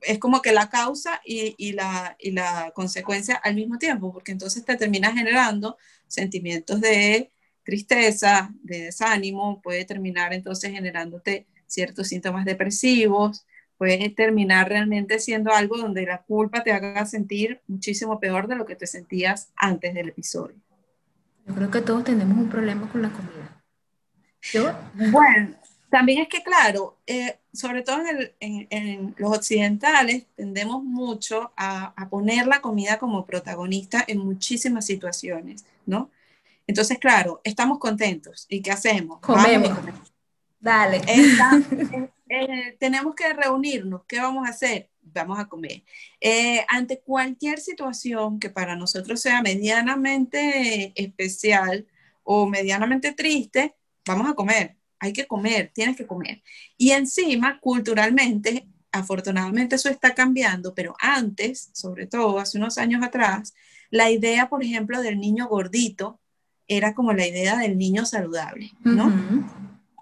es 0.01 0.17
como 0.19 0.41
que 0.41 0.53
la 0.53 0.69
causa 0.69 1.21
y, 1.25 1.55
y, 1.57 1.73
la, 1.73 2.15
y 2.19 2.31
la 2.31 2.71
consecuencia 2.73 3.35
al 3.35 3.55
mismo 3.55 3.77
tiempo, 3.79 4.13
porque 4.13 4.31
entonces 4.31 4.63
te 4.63 4.77
termina 4.77 5.13
generando 5.13 5.77
sentimientos 6.07 6.79
de 6.81 7.30
tristeza, 7.63 8.51
de 8.63 8.85
desánimo, 8.85 9.61
puede 9.61 9.85
terminar 9.85 10.33
entonces 10.33 10.71
generándote 10.71 11.47
ciertos 11.67 12.07
síntomas 12.07 12.45
depresivos, 12.45 13.45
puede 13.77 14.09
terminar 14.09 14.69
realmente 14.69 15.19
siendo 15.19 15.51
algo 15.51 15.77
donde 15.77 16.05
la 16.05 16.21
culpa 16.21 16.63
te 16.63 16.71
haga 16.71 17.05
sentir 17.05 17.61
muchísimo 17.67 18.19
peor 18.19 18.47
de 18.47 18.55
lo 18.55 18.65
que 18.65 18.75
te 18.75 18.85
sentías 18.85 19.51
antes 19.55 19.93
del 19.93 20.09
episodio. 20.09 20.55
Yo 21.47 21.55
creo 21.55 21.71
que 21.71 21.81
todos 21.81 22.03
tenemos 22.03 22.37
un 22.37 22.49
problema 22.49 22.89
con 22.91 23.01
la 23.01 23.09
comida. 23.09 23.63
¿Yo? 24.53 24.71
Bueno, 25.11 25.55
también 25.89 26.21
es 26.21 26.27
que, 26.27 26.43
claro, 26.43 26.99
eh, 27.07 27.39
sobre 27.53 27.81
todo 27.81 28.01
en, 28.39 29.15
los 29.17 29.35
occidentales, 29.35 30.25
tendemos 30.35 30.83
mucho 30.83 31.51
a, 31.57 31.93
a, 31.95 32.09
poner 32.09 32.47
la 32.47 32.61
comida 32.61 32.99
como 32.99 33.25
protagonista 33.25 34.03
en 34.07 34.19
muchísimas 34.19 34.85
situaciones, 34.85 35.65
¿no? 35.85 36.09
Entonces, 36.71 36.99
claro, 36.99 37.41
estamos 37.43 37.79
contentos. 37.79 38.45
¿Y 38.47 38.61
qué 38.61 38.71
hacemos? 38.71 39.19
Comemos. 39.19 39.77
Dale. 40.59 41.01
Eh, 42.33 42.39
eh, 42.47 42.77
tenemos 42.79 43.13
que 43.13 43.33
reunirnos. 43.33 44.03
¿Qué 44.07 44.21
vamos 44.21 44.47
a 44.47 44.51
hacer? 44.51 44.89
Vamos 45.01 45.37
a 45.37 45.49
comer. 45.49 45.83
Eh, 46.21 46.63
ante 46.69 47.01
cualquier 47.01 47.59
situación 47.59 48.39
que 48.39 48.49
para 48.49 48.77
nosotros 48.77 49.19
sea 49.19 49.41
medianamente 49.41 50.93
especial 50.95 51.85
o 52.23 52.47
medianamente 52.47 53.11
triste, 53.11 53.75
vamos 54.07 54.29
a 54.29 54.33
comer. 54.33 54.77
Hay 54.99 55.11
que 55.11 55.27
comer, 55.27 55.71
tienes 55.73 55.97
que 55.97 56.07
comer. 56.07 56.41
Y 56.77 56.91
encima, 56.91 57.59
culturalmente, 57.59 58.65
afortunadamente 58.93 59.75
eso 59.75 59.89
está 59.89 60.13
cambiando, 60.15 60.73
pero 60.73 60.95
antes, 61.01 61.69
sobre 61.73 62.07
todo 62.07 62.39
hace 62.39 62.57
unos 62.57 62.77
años 62.77 63.03
atrás, 63.03 63.53
la 63.89 64.09
idea, 64.09 64.47
por 64.47 64.63
ejemplo, 64.63 65.01
del 65.01 65.19
niño 65.19 65.49
gordito 65.49 66.20
era 66.77 66.93
como 66.93 67.11
la 67.11 67.27
idea 67.27 67.57
del 67.57 67.77
niño 67.77 68.05
saludable, 68.05 68.71
¿no? 68.83 69.11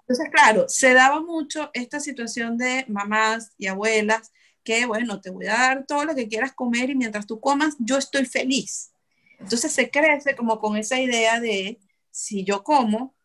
Entonces, 0.02 0.28
claro, 0.32 0.68
se 0.68 0.94
daba 0.94 1.20
mucho 1.20 1.70
esta 1.74 1.98
situación 1.98 2.56
de 2.58 2.84
mamás 2.88 3.52
y 3.58 3.66
abuelas 3.66 4.30
que, 4.62 4.86
bueno, 4.86 5.20
te 5.20 5.30
voy 5.30 5.46
a 5.46 5.54
dar 5.54 5.84
todo 5.84 6.04
lo 6.04 6.14
que 6.14 6.28
quieras 6.28 6.52
comer 6.52 6.90
y 6.90 6.94
mientras 6.94 7.26
tú 7.26 7.40
comas, 7.40 7.74
yo 7.80 7.98
estoy 7.98 8.24
feliz. 8.24 8.92
Entonces 9.40 9.72
se 9.72 9.90
crece 9.90 10.36
como 10.36 10.60
con 10.60 10.76
esa 10.76 11.00
idea 11.00 11.40
de, 11.40 11.80
si 12.12 12.44
yo 12.44 12.62
como, 12.62 13.16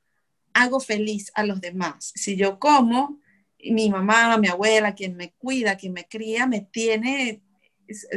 hago 0.54 0.80
feliz 0.80 1.32
a 1.36 1.44
los 1.44 1.62
demás. 1.62 2.14
Si 2.16 2.36
yo 2.36 2.58
como, 2.58 3.20
mi 3.64 3.92
mamá, 3.92 4.38
mi 4.40 4.48
abuela, 4.48 4.96
quien 4.96 5.16
me 5.16 5.34
cuida, 5.34 5.78
quien 5.78 5.94
me 5.94 6.08
cría, 6.08 6.48
me 6.48 6.62
tiene, 6.62 7.44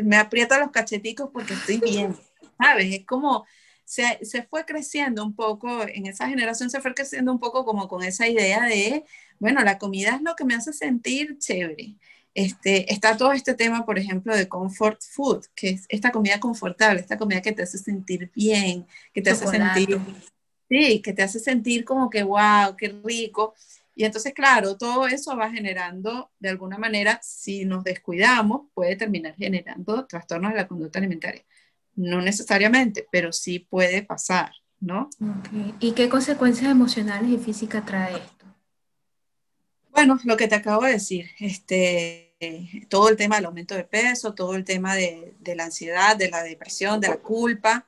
me 0.03 0.17
aprieta 0.17 0.59
los 0.59 0.71
cacheticos 0.71 1.29
porque 1.35 1.53
estoy 1.53 1.81
bien, 1.81 2.17
¿sabes? 2.59 2.95
Es 2.95 3.05
como 3.05 3.45
se, 3.89 4.23
se, 4.23 4.43
fue 4.43 4.67
creciendo 4.67 5.25
un 5.25 5.35
poco, 5.35 5.83
en 5.89 6.05
esa 6.05 6.29
generación 6.29 6.69
se 6.69 6.83
fue 6.83 6.93
creciendo 6.93 7.33
un 7.33 7.39
poco 7.41 7.65
como 7.65 7.89
con 7.89 8.03
esa 8.03 8.29
idea 8.29 8.65
de, 8.65 9.03
bueno, 9.39 9.63
la 9.65 9.79
comida 9.79 10.17
es 10.17 10.21
lo 10.21 10.37
que 10.37 10.45
me 10.45 10.55
hace 10.55 10.75
sentir 10.75 11.39
chévere. 11.39 11.97
Este, 12.35 12.93
está 12.93 13.17
todo 13.17 13.33
este 13.33 13.55
tema, 13.55 13.87
por 13.87 13.99
ejemplo, 13.99 14.37
de 14.37 14.47
comfort 14.47 15.01
food, 15.03 15.47
que 15.55 15.71
es 15.71 15.87
esta 15.89 16.13
comida 16.13 16.39
confortable, 16.39 17.01
esta 17.01 17.17
comida 17.17 17.41
que 17.41 17.53
te 17.53 17.63
hace 17.63 17.79
sentir 17.79 18.31
bien, 18.35 18.87
que 19.15 19.23
te 19.23 19.31
hace 19.31 19.47
sentir, 19.47 19.99
sí, 20.69 21.01
que 21.01 21.15
te 21.15 21.23
hace 21.23 21.41
sentir 21.41 21.87
como 21.87 22.11
que, 22.11 22.23
wow, 22.23 22.77
qué 22.77 22.95
rico. 23.03 23.55
Y 23.95 24.05
entonces, 24.05 24.35
claro, 24.35 24.77
todo 24.77 25.07
eso 25.07 25.35
va 25.35 25.51
generando, 25.51 26.31
de 26.39 26.51
alguna 26.51 26.77
manera, 26.77 27.19
si 27.23 27.65
nos 27.65 27.85
descuidamos, 27.85 28.67
puede 28.75 28.97
terminar 28.97 29.35
generando 29.35 30.05
trastornos 30.07 30.53
de 30.53 30.59
la 30.59 30.69
conducta 30.69 30.99
alimentaria. 30.99 31.43
No 31.99 32.23
necesariamente, 32.23 33.09
pero 33.11 33.33
sí 33.33 33.59
puede 33.59 34.05
pasar, 34.05 34.53
¿no? 34.79 35.11
¿Y 35.81 35.93
qué 35.93 36.09
consecuencias 36.09 36.71
emocionales 36.71 37.29
y 37.29 37.39
físicas 37.39 37.85
trae 37.85 38.15
esto? 38.15 38.47
Bueno, 39.91 40.21
lo 40.23 40.37
que 40.37 40.47
te 40.47 40.55
acabo 40.55 40.85
de 40.85 40.93
decir, 40.93 41.27
este, 41.41 42.87
todo 42.89 43.09
el 43.09 43.17
tema 43.17 43.35
del 43.35 43.47
aumento 43.47 43.75
de 43.75 43.83
peso, 43.83 44.33
todo 44.33 44.55
el 44.55 44.63
tema 44.63 44.95
de, 44.95 45.35
la 45.57 45.65
ansiedad, 45.65 46.17
de 46.17 46.31
la 46.31 46.45
depresión, 46.45 47.01
de 47.01 47.09
la 47.09 47.17
culpa, 47.17 47.85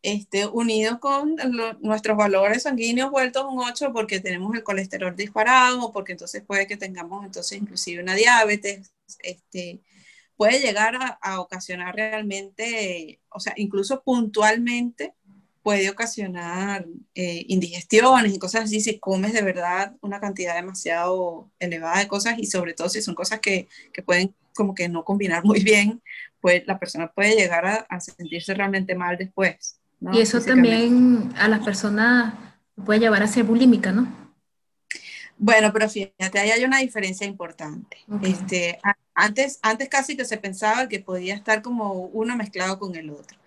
este, 0.00 0.46
unido 0.46 0.98
con 0.98 1.36
nuestros 1.80 2.16
valores 2.16 2.62
sanguíneos 2.62 3.10
vueltos 3.10 3.44
un 3.46 3.58
8 3.58 3.92
porque 3.92 4.20
tenemos 4.20 4.54
el 4.54 4.62
colesterol 4.62 5.14
disparado 5.14 5.92
porque 5.92 6.12
entonces 6.12 6.42
puede 6.42 6.66
que 6.66 6.78
tengamos 6.78 7.26
entonces 7.26 7.60
inclusive 7.60 8.02
una 8.02 8.14
diabetes, 8.14 8.94
este, 9.18 9.82
puede 10.40 10.58
llegar 10.58 11.18
a, 11.20 11.38
ocasionar 11.38 11.94
realmente, 11.94 13.20
o 13.28 13.40
sea, 13.40 13.52
incluso 13.58 14.02
puntualmente 14.02 15.12
puede 15.62 15.90
ocasionar 15.90 16.86
eh, 17.14 17.44
indigestiones 17.48 18.32
y 18.32 18.38
cosas 18.38 18.64
así 18.64 18.80
si 18.80 18.98
comes 18.98 19.34
de 19.34 19.42
verdad 19.42 19.96
una 20.00 20.18
cantidad 20.18 20.54
demasiado 20.54 21.50
elevada 21.58 21.98
de 21.98 22.08
cosas 22.08 22.38
y 22.38 22.46
sobre 22.46 22.72
todo 22.72 22.88
si 22.88 23.02
son 23.02 23.14
cosas 23.14 23.40
que, 23.40 23.68
que 23.92 24.02
pueden 24.02 24.34
como 24.54 24.74
que 24.74 24.88
no 24.88 25.04
combinar 25.04 25.44
muy 25.44 25.62
bien, 25.62 26.00
pues 26.40 26.66
la 26.66 26.78
persona 26.78 27.12
puede 27.12 27.36
llegar 27.36 27.66
a, 27.66 27.74
a 27.90 28.00
sentirse 28.00 28.54
realmente 28.54 28.94
mal 28.94 29.18
después. 29.18 29.78
Y 30.10 30.20
eso 30.22 30.40
también 30.40 31.34
a 31.36 31.48
las 31.48 31.62
personas 31.62 32.32
puede 32.86 33.00
llevar 33.00 33.22
a 33.22 33.26
ser 33.26 33.44
bulímica, 33.44 33.92
¿no? 33.92 34.08
Bueno, 35.42 35.72
pero 35.72 35.88
fíjate, 35.88 36.38
ahí 36.38 36.50
hay 36.50 36.64
una 36.64 36.80
diferencia 36.80 37.26
importante. 37.26 37.96
Este, 38.22 38.78
antes, 39.14 39.58
antes 39.62 39.88
casi 39.88 40.14
que 40.14 40.26
se 40.26 40.36
pensaba 40.36 40.86
que 40.86 41.00
podía 41.00 41.34
estar 41.34 41.62
como 41.62 41.94
uno 41.94 42.36
mezclado 42.36 42.78
con 42.78 42.94
el 42.94 43.08
otro. 43.08 43.38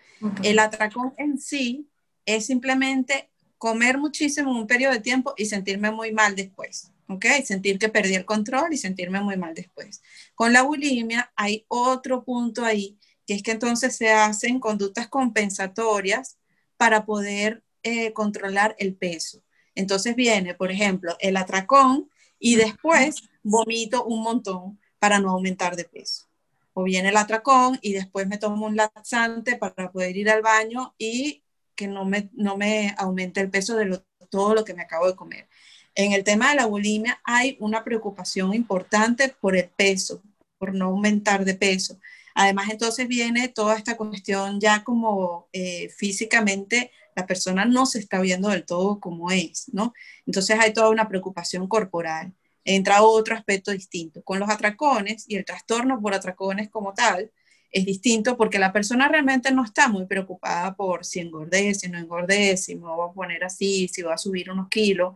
El 0.41 0.57
atracón 0.57 1.13
en 1.17 1.37
sí 1.37 1.87
es 2.25 2.47
simplemente 2.47 3.29
comer 3.59 3.99
muchísimo 3.99 4.49
en 4.49 4.57
un 4.57 4.67
periodo 4.67 4.93
de 4.93 5.01
tiempo 5.01 5.35
y 5.37 5.45
sentirme 5.45 5.91
muy 5.91 6.11
mal 6.11 6.35
después. 6.35 6.91
¿ok? 7.07 7.25
Sentir 7.45 7.77
que 7.77 7.89
perdí 7.89 8.15
el 8.15 8.25
control 8.25 8.73
y 8.73 8.77
sentirme 8.77 9.21
muy 9.21 9.37
mal 9.37 9.53
después. 9.53 10.01
Con 10.33 10.51
la 10.51 10.63
bulimia 10.63 11.31
hay 11.35 11.63
otro 11.67 12.23
punto 12.23 12.65
ahí 12.65 12.97
que 13.27 13.35
es 13.35 13.43
que 13.43 13.51
entonces 13.51 13.95
se 13.95 14.11
hacen 14.11 14.59
conductas 14.59 15.07
compensatorias 15.07 16.37
para 16.75 17.05
poder 17.05 17.63
eh, 17.83 18.13
controlar 18.13 18.75
el 18.79 18.95
peso. 18.95 19.42
Entonces 19.75 20.15
viene, 20.15 20.53
por 20.53 20.71
ejemplo, 20.71 21.15
el 21.19 21.37
atracón 21.37 22.09
y 22.39 22.55
después 22.55 23.23
vomito 23.43 24.05
un 24.05 24.21
montón 24.21 24.79
para 24.99 25.19
no 25.19 25.31
aumentar 25.31 25.75
de 25.75 25.85
peso. 25.85 26.27
O 26.73 26.83
viene 26.83 27.09
el 27.09 27.17
atracón 27.17 27.77
y 27.81 27.93
después 27.93 28.27
me 28.27 28.37
tomo 28.37 28.65
un 28.65 28.75
laxante 28.75 29.57
para 29.57 29.91
poder 29.91 30.15
ir 30.17 30.29
al 30.29 30.41
baño 30.41 30.93
y 30.97 31.43
que 31.75 31.87
no 31.87 32.05
me, 32.05 32.29
no 32.33 32.57
me 32.57 32.95
aumente 32.97 33.41
el 33.41 33.49
peso 33.49 33.75
de 33.75 34.01
todo 34.29 34.55
lo 34.55 34.63
que 34.63 34.73
me 34.73 34.83
acabo 34.83 35.07
de 35.07 35.15
comer. 35.15 35.47
En 35.95 36.13
el 36.13 36.23
tema 36.23 36.49
de 36.49 36.55
la 36.55 36.65
bulimia 36.65 37.21
hay 37.23 37.57
una 37.59 37.83
preocupación 37.83 38.53
importante 38.53 39.29
por 39.39 39.55
el 39.55 39.69
peso, 39.69 40.23
por 40.57 40.73
no 40.73 40.85
aumentar 40.85 41.45
de 41.45 41.53
peso. 41.53 41.99
Además, 42.33 42.69
entonces 42.71 43.07
viene 43.07 43.47
toda 43.47 43.77
esta 43.77 43.95
cuestión 43.95 44.59
ya 44.59 44.83
como 44.83 45.47
eh, 45.53 45.89
físicamente 45.89 46.91
la 47.15 47.25
persona 47.25 47.65
no 47.65 47.85
se 47.85 47.99
está 47.99 48.21
viendo 48.21 48.49
del 48.49 48.65
todo 48.65 48.99
como 48.99 49.31
es, 49.31 49.69
¿no? 49.73 49.93
Entonces 50.25 50.59
hay 50.59 50.73
toda 50.73 50.89
una 50.89 51.07
preocupación 51.07 51.67
corporal. 51.67 52.33
Entra 52.65 53.03
otro 53.03 53.35
aspecto 53.35 53.71
distinto. 53.71 54.23
Con 54.23 54.39
los 54.39 54.49
atracones 54.49 55.25
y 55.27 55.35
el 55.35 55.45
trastorno 55.45 56.01
por 56.01 56.13
atracones 56.13 56.69
como 56.69 56.93
tal, 56.93 57.31
es 57.73 57.85
distinto 57.85 58.37
porque 58.37 58.59
la 58.59 58.71
persona 58.71 59.09
realmente 59.09 59.51
no 59.51 59.65
está 59.65 59.87
muy 59.87 60.05
preocupada 60.05 60.75
por 60.75 61.03
si 61.03 61.19
engordé, 61.19 61.73
si 61.73 61.89
no 61.89 61.97
engordé, 61.97 62.55
si 62.55 62.75
me 62.75 62.87
voy 62.87 63.09
a 63.09 63.13
poner 63.13 63.43
así, 63.43 63.87
si 63.87 64.03
voy 64.03 64.13
a 64.13 64.17
subir 64.17 64.51
unos 64.51 64.69
kilos. 64.69 65.15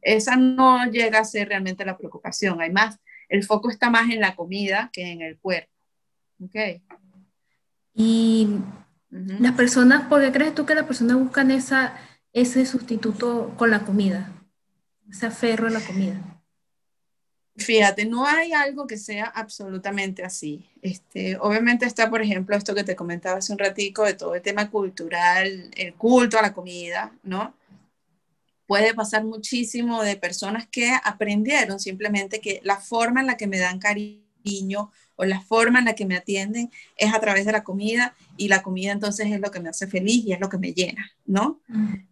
Esa 0.00 0.36
no 0.36 0.88
llega 0.88 1.18
a 1.18 1.24
ser 1.24 1.48
realmente 1.48 1.84
la 1.84 1.98
preocupación. 1.98 2.60
Además, 2.60 3.00
el 3.28 3.44
foco 3.44 3.70
está 3.70 3.90
más 3.90 4.08
en 4.10 4.20
la 4.20 4.36
comida 4.36 4.88
que 4.92 5.10
en 5.10 5.20
el 5.20 5.36
cuerpo. 5.38 5.72
¿Ok? 6.40 6.54
Y 7.94 8.48
las 9.10 9.52
personas, 9.52 10.08
¿por 10.08 10.20
qué 10.20 10.32
crees 10.32 10.54
tú 10.54 10.66
que 10.66 10.74
las 10.74 10.84
personas 10.84 11.16
buscan 11.16 11.50
esa, 11.50 11.96
ese 12.32 12.66
sustituto 12.66 13.54
con 13.56 13.70
la 13.70 13.80
comida? 13.80 14.32
Ese 15.08 15.26
aferro 15.26 15.68
a 15.68 15.70
la 15.70 15.80
comida. 15.80 16.20
Fíjate, 17.56 18.04
no 18.04 18.26
hay 18.26 18.52
algo 18.52 18.86
que 18.86 18.98
sea 18.98 19.24
absolutamente 19.26 20.22
así. 20.22 20.68
Este, 20.82 21.38
obviamente 21.38 21.86
está, 21.86 22.10
por 22.10 22.20
ejemplo, 22.20 22.54
esto 22.54 22.74
que 22.74 22.84
te 22.84 22.96
comentaba 22.96 23.38
hace 23.38 23.52
un 23.52 23.58
ratico 23.58 24.04
de 24.04 24.14
todo 24.14 24.34
el 24.34 24.42
tema 24.42 24.70
cultural, 24.70 25.70
el 25.74 25.94
culto 25.94 26.38
a 26.38 26.42
la 26.42 26.52
comida, 26.52 27.12
¿no? 27.22 27.54
Puede 28.66 28.92
pasar 28.94 29.24
muchísimo 29.24 30.02
de 30.02 30.16
personas 30.16 30.66
que 30.66 30.92
aprendieron 31.02 31.80
simplemente 31.80 32.40
que 32.40 32.60
la 32.64 32.76
forma 32.76 33.20
en 33.20 33.28
la 33.28 33.36
que 33.36 33.46
me 33.46 33.58
dan 33.58 33.78
cariño 33.78 34.25
o 35.16 35.24
la 35.24 35.40
forma 35.40 35.78
en 35.78 35.86
la 35.86 35.94
que 35.94 36.06
me 36.06 36.16
atienden 36.16 36.70
es 36.96 37.12
a 37.12 37.20
través 37.20 37.46
de 37.46 37.52
la 37.52 37.64
comida 37.64 38.14
y 38.36 38.48
la 38.48 38.62
comida 38.62 38.92
entonces 38.92 39.26
es 39.30 39.40
lo 39.40 39.50
que 39.50 39.60
me 39.60 39.68
hace 39.68 39.86
feliz 39.86 40.24
y 40.24 40.32
es 40.32 40.40
lo 40.40 40.48
que 40.48 40.58
me 40.58 40.72
llena, 40.72 41.10
¿no? 41.24 41.60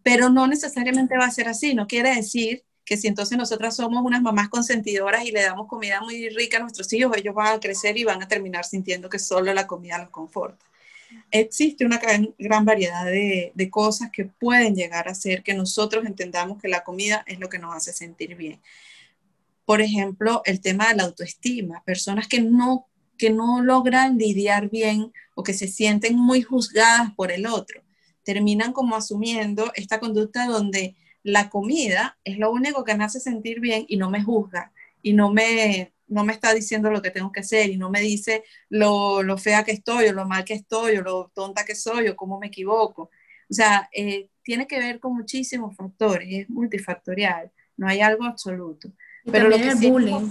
Pero 0.02 0.30
no 0.30 0.46
necesariamente 0.46 1.16
va 1.16 1.26
a 1.26 1.30
ser 1.30 1.48
así, 1.48 1.74
no 1.74 1.86
quiere 1.86 2.14
decir 2.14 2.64
que 2.84 2.96
si 2.96 3.06
entonces 3.08 3.38
nosotras 3.38 3.76
somos 3.76 4.04
unas 4.04 4.20
mamás 4.20 4.48
consentidoras 4.48 5.24
y 5.24 5.32
le 5.32 5.42
damos 5.42 5.68
comida 5.68 6.00
muy 6.00 6.28
rica 6.28 6.58
a 6.58 6.60
nuestros 6.60 6.92
hijos, 6.92 7.16
ellos 7.16 7.34
van 7.34 7.56
a 7.56 7.60
crecer 7.60 7.96
y 7.96 8.04
van 8.04 8.22
a 8.22 8.28
terminar 8.28 8.64
sintiendo 8.64 9.08
que 9.08 9.18
solo 9.18 9.54
la 9.54 9.66
comida 9.66 9.98
los 9.98 10.10
conforta. 10.10 10.64
Existe 11.30 11.86
una 11.86 11.98
gran, 12.38 12.64
variedad 12.64 13.04
de, 13.04 13.52
de, 13.54 13.70
cosas 13.70 14.10
que 14.10 14.24
pueden 14.24 14.74
llegar 14.74 15.06
a 15.06 15.12
hacer 15.12 15.42
que 15.42 15.54
nosotros 15.54 16.04
entendamos 16.06 16.60
que 16.60 16.68
la 16.68 16.82
comida 16.82 17.22
es 17.26 17.38
lo 17.38 17.48
que 17.48 17.58
nos 17.58 17.74
hace 17.74 17.92
sentir 17.92 18.34
bien. 18.34 18.60
Por 19.64 19.80
ejemplo, 19.80 20.42
el 20.44 20.60
tema 20.60 20.88
de 20.88 20.96
la 20.96 21.04
autoestima. 21.04 21.82
Personas 21.84 22.28
que 22.28 22.40
no, 22.40 22.86
que 23.16 23.30
no 23.30 23.62
logran 23.62 24.18
lidiar 24.18 24.70
bien 24.70 25.12
o 25.34 25.42
que 25.42 25.54
se 25.54 25.68
sienten 25.68 26.16
muy 26.16 26.42
juzgadas 26.42 27.12
por 27.14 27.32
el 27.32 27.46
otro, 27.46 27.82
terminan 28.22 28.72
como 28.72 28.96
asumiendo 28.96 29.72
esta 29.74 30.00
conducta 30.00 30.46
donde 30.46 30.96
la 31.22 31.48
comida 31.50 32.18
es 32.24 32.38
lo 32.38 32.52
único 32.52 32.84
que 32.84 32.94
me 32.94 33.04
hace 33.04 33.20
sentir 33.20 33.60
bien 33.60 33.84
y 33.88 33.96
no 33.96 34.10
me 34.10 34.22
juzga 34.22 34.72
y 35.02 35.14
no 35.14 35.32
me, 35.32 35.94
no 36.06 36.24
me 36.24 36.32
está 36.32 36.52
diciendo 36.52 36.90
lo 36.90 37.02
que 37.02 37.10
tengo 37.10 37.32
que 37.32 37.40
hacer 37.40 37.70
y 37.70 37.76
no 37.78 37.90
me 37.90 38.00
dice 38.00 38.44
lo, 38.68 39.22
lo 39.22 39.38
fea 39.38 39.64
que 39.64 39.72
estoy 39.72 40.08
o 40.08 40.12
lo 40.12 40.26
mal 40.26 40.44
que 40.44 40.54
estoy 40.54 40.96
o 40.98 41.02
lo 41.02 41.30
tonta 41.34 41.64
que 41.64 41.74
soy 41.74 42.08
o 42.08 42.16
cómo 42.16 42.38
me 42.38 42.48
equivoco. 42.48 43.10
O 43.50 43.54
sea, 43.54 43.88
eh, 43.92 44.28
tiene 44.42 44.66
que 44.66 44.78
ver 44.78 45.00
con 45.00 45.14
muchísimos 45.14 45.76
factores, 45.76 46.28
es 46.30 46.50
multifactorial, 46.50 47.50
no 47.76 47.88
hay 47.88 48.00
algo 48.00 48.24
absoluto. 48.24 48.92
Pero 49.30 49.48
lo 49.48 49.56
que 49.56 49.68
el 49.68 49.76
bullying. 49.76 50.30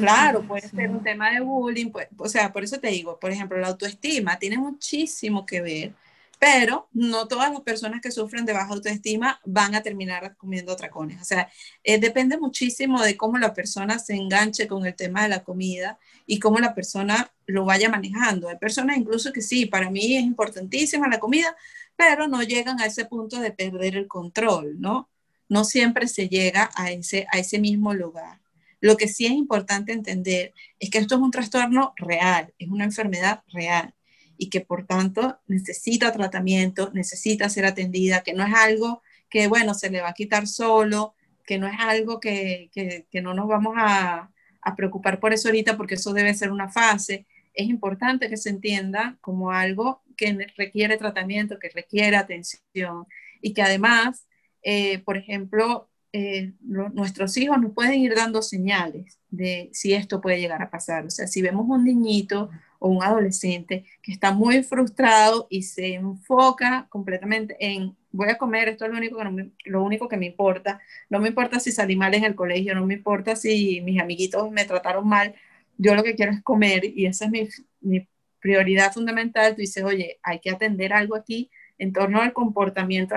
Claro, 0.00 0.42
puede 0.42 0.68
ser 0.68 0.90
un 0.90 1.02
tema 1.02 1.30
de 1.30 1.40
bullying, 1.40 1.90
pues, 1.90 2.08
o 2.18 2.28
sea, 2.28 2.52
por 2.52 2.64
eso 2.64 2.80
te 2.80 2.88
digo, 2.88 3.20
por 3.20 3.30
ejemplo, 3.30 3.56
la 3.56 3.68
autoestima 3.68 4.36
tiene 4.36 4.58
muchísimo 4.58 5.46
que 5.46 5.62
ver 5.62 5.92
pero 6.38 6.88
no 6.92 7.28
todas 7.28 7.50
las 7.50 7.62
personas 7.62 8.00
que 8.00 8.10
sufren 8.10 8.44
de 8.44 8.52
baja 8.52 8.74
autoestima 8.74 9.40
van 9.44 9.74
a 9.74 9.82
terminar 9.82 10.36
comiendo 10.36 10.72
atracones. 10.72 11.20
O 11.20 11.24
sea, 11.24 11.50
eh, 11.82 11.98
depende 11.98 12.38
muchísimo 12.38 13.02
de 13.02 13.16
cómo 13.16 13.38
la 13.38 13.54
persona 13.54 13.98
se 13.98 14.14
enganche 14.14 14.68
con 14.68 14.84
el 14.86 14.94
tema 14.94 15.22
de 15.22 15.30
la 15.30 15.44
comida 15.44 15.98
y 16.26 16.38
cómo 16.38 16.58
la 16.58 16.74
persona 16.74 17.32
lo 17.46 17.64
vaya 17.64 17.88
manejando. 17.88 18.48
Hay 18.48 18.58
personas 18.58 18.96
incluso 18.98 19.32
que 19.32 19.42
sí, 19.42 19.66
para 19.66 19.90
mí 19.90 20.16
es 20.16 20.24
importantísima 20.24 21.08
la 21.08 21.20
comida, 21.20 21.56
pero 21.96 22.28
no 22.28 22.42
llegan 22.42 22.80
a 22.80 22.86
ese 22.86 23.06
punto 23.06 23.40
de 23.40 23.52
perder 23.52 23.96
el 23.96 24.06
control, 24.06 24.80
¿no? 24.80 25.08
No 25.48 25.64
siempre 25.64 26.08
se 26.08 26.28
llega 26.28 26.70
a 26.74 26.90
ese, 26.90 27.26
a 27.32 27.38
ese 27.38 27.58
mismo 27.58 27.94
lugar. 27.94 28.40
Lo 28.80 28.96
que 28.96 29.08
sí 29.08 29.26
es 29.26 29.32
importante 29.32 29.92
entender 29.92 30.52
es 30.78 30.90
que 30.90 30.98
esto 30.98 31.14
es 31.14 31.20
un 31.20 31.30
trastorno 31.30 31.94
real, 31.96 32.52
es 32.58 32.68
una 32.68 32.84
enfermedad 32.84 33.42
real 33.52 33.94
y 34.38 34.50
que 34.50 34.60
por 34.60 34.86
tanto 34.86 35.38
necesita 35.46 36.12
tratamiento, 36.12 36.90
necesita 36.92 37.48
ser 37.48 37.64
atendida, 37.64 38.22
que 38.22 38.34
no 38.34 38.44
es 38.44 38.54
algo 38.54 39.02
que, 39.30 39.48
bueno, 39.48 39.74
se 39.74 39.90
le 39.90 40.02
va 40.02 40.10
a 40.10 40.14
quitar 40.14 40.46
solo, 40.46 41.14
que 41.46 41.58
no 41.58 41.66
es 41.66 41.76
algo 41.78 42.20
que, 42.20 42.70
que, 42.72 43.20
no 43.22 43.34
nos 43.34 43.48
vamos 43.48 43.74
a, 43.78 44.30
a 44.60 44.76
preocupar 44.76 45.20
por 45.20 45.32
eso 45.32 45.48
ahorita, 45.48 45.76
porque 45.76 45.94
eso 45.94 46.12
debe 46.12 46.34
ser 46.34 46.50
una 46.50 46.68
fase. 46.68 47.26
Es 47.54 47.68
importante 47.68 48.28
que 48.28 48.36
se 48.36 48.50
entienda 48.50 49.16
como 49.20 49.50
algo 49.52 50.02
que 50.16 50.46
requiere 50.56 50.96
tratamiento, 50.96 51.58
que 51.58 51.70
requiere 51.70 52.16
atención 52.16 53.06
y 53.40 53.54
que 53.54 53.62
además, 53.62 54.26
eh, 54.68 54.98
por 55.04 55.16
ejemplo, 55.16 55.88
eh, 56.12 56.54
nuestros 56.60 57.36
hijos 57.36 57.60
nos 57.60 57.72
pueden 57.72 58.00
ir 58.00 58.16
dando 58.16 58.42
señales 58.42 59.20
de 59.30 59.70
si 59.72 59.94
esto 59.94 60.20
puede 60.20 60.40
llegar 60.40 60.60
a 60.60 60.70
pasar. 60.70 61.06
O 61.06 61.10
sea, 61.10 61.28
si 61.28 61.40
vemos 61.40 61.66
un 61.68 61.84
niñito 61.84 62.50
o 62.80 62.88
un 62.88 63.00
adolescente 63.00 63.84
que 64.02 64.10
está 64.10 64.32
muy 64.32 64.64
frustrado 64.64 65.46
y 65.50 65.62
se 65.62 65.94
enfoca 65.94 66.88
completamente 66.90 67.56
en 67.60 67.96
voy 68.10 68.28
a 68.28 68.38
comer, 68.38 68.68
esto 68.68 68.86
es 68.86 68.90
lo 68.90 68.96
único 68.98 69.18
que, 69.18 69.24
me, 69.30 69.50
lo 69.66 69.84
único 69.84 70.08
que 70.08 70.16
me 70.16 70.26
importa, 70.26 70.80
no 71.10 71.20
me 71.20 71.28
importa 71.28 71.60
si 71.60 71.70
salí 71.70 71.94
mal 71.94 72.12
en 72.14 72.24
el 72.24 72.34
colegio, 72.34 72.74
no 72.74 72.84
me 72.86 72.94
importa 72.94 73.36
si 73.36 73.80
mis 73.82 74.00
amiguitos 74.00 74.50
me 74.50 74.64
trataron 74.64 75.06
mal, 75.06 75.34
yo 75.78 75.94
lo 75.94 76.02
que 76.02 76.16
quiero 76.16 76.32
es 76.32 76.42
comer 76.42 76.84
y 76.84 77.06
esa 77.06 77.26
es 77.26 77.30
mi, 77.30 77.48
mi 77.80 78.08
prioridad 78.40 78.92
fundamental. 78.92 79.54
Tú 79.54 79.60
dices, 79.60 79.84
oye, 79.84 80.18
hay 80.24 80.40
que 80.40 80.50
atender 80.50 80.92
algo 80.92 81.14
aquí 81.14 81.50
en 81.78 81.92
torno 81.92 82.20
al 82.20 82.32
comportamiento 82.32 83.14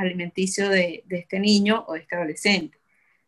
alimenticio 0.00 0.68
de, 0.68 1.04
de 1.06 1.18
este 1.18 1.38
niño 1.40 1.84
o 1.88 1.94
de 1.94 2.00
este 2.00 2.16
adolescente. 2.16 2.78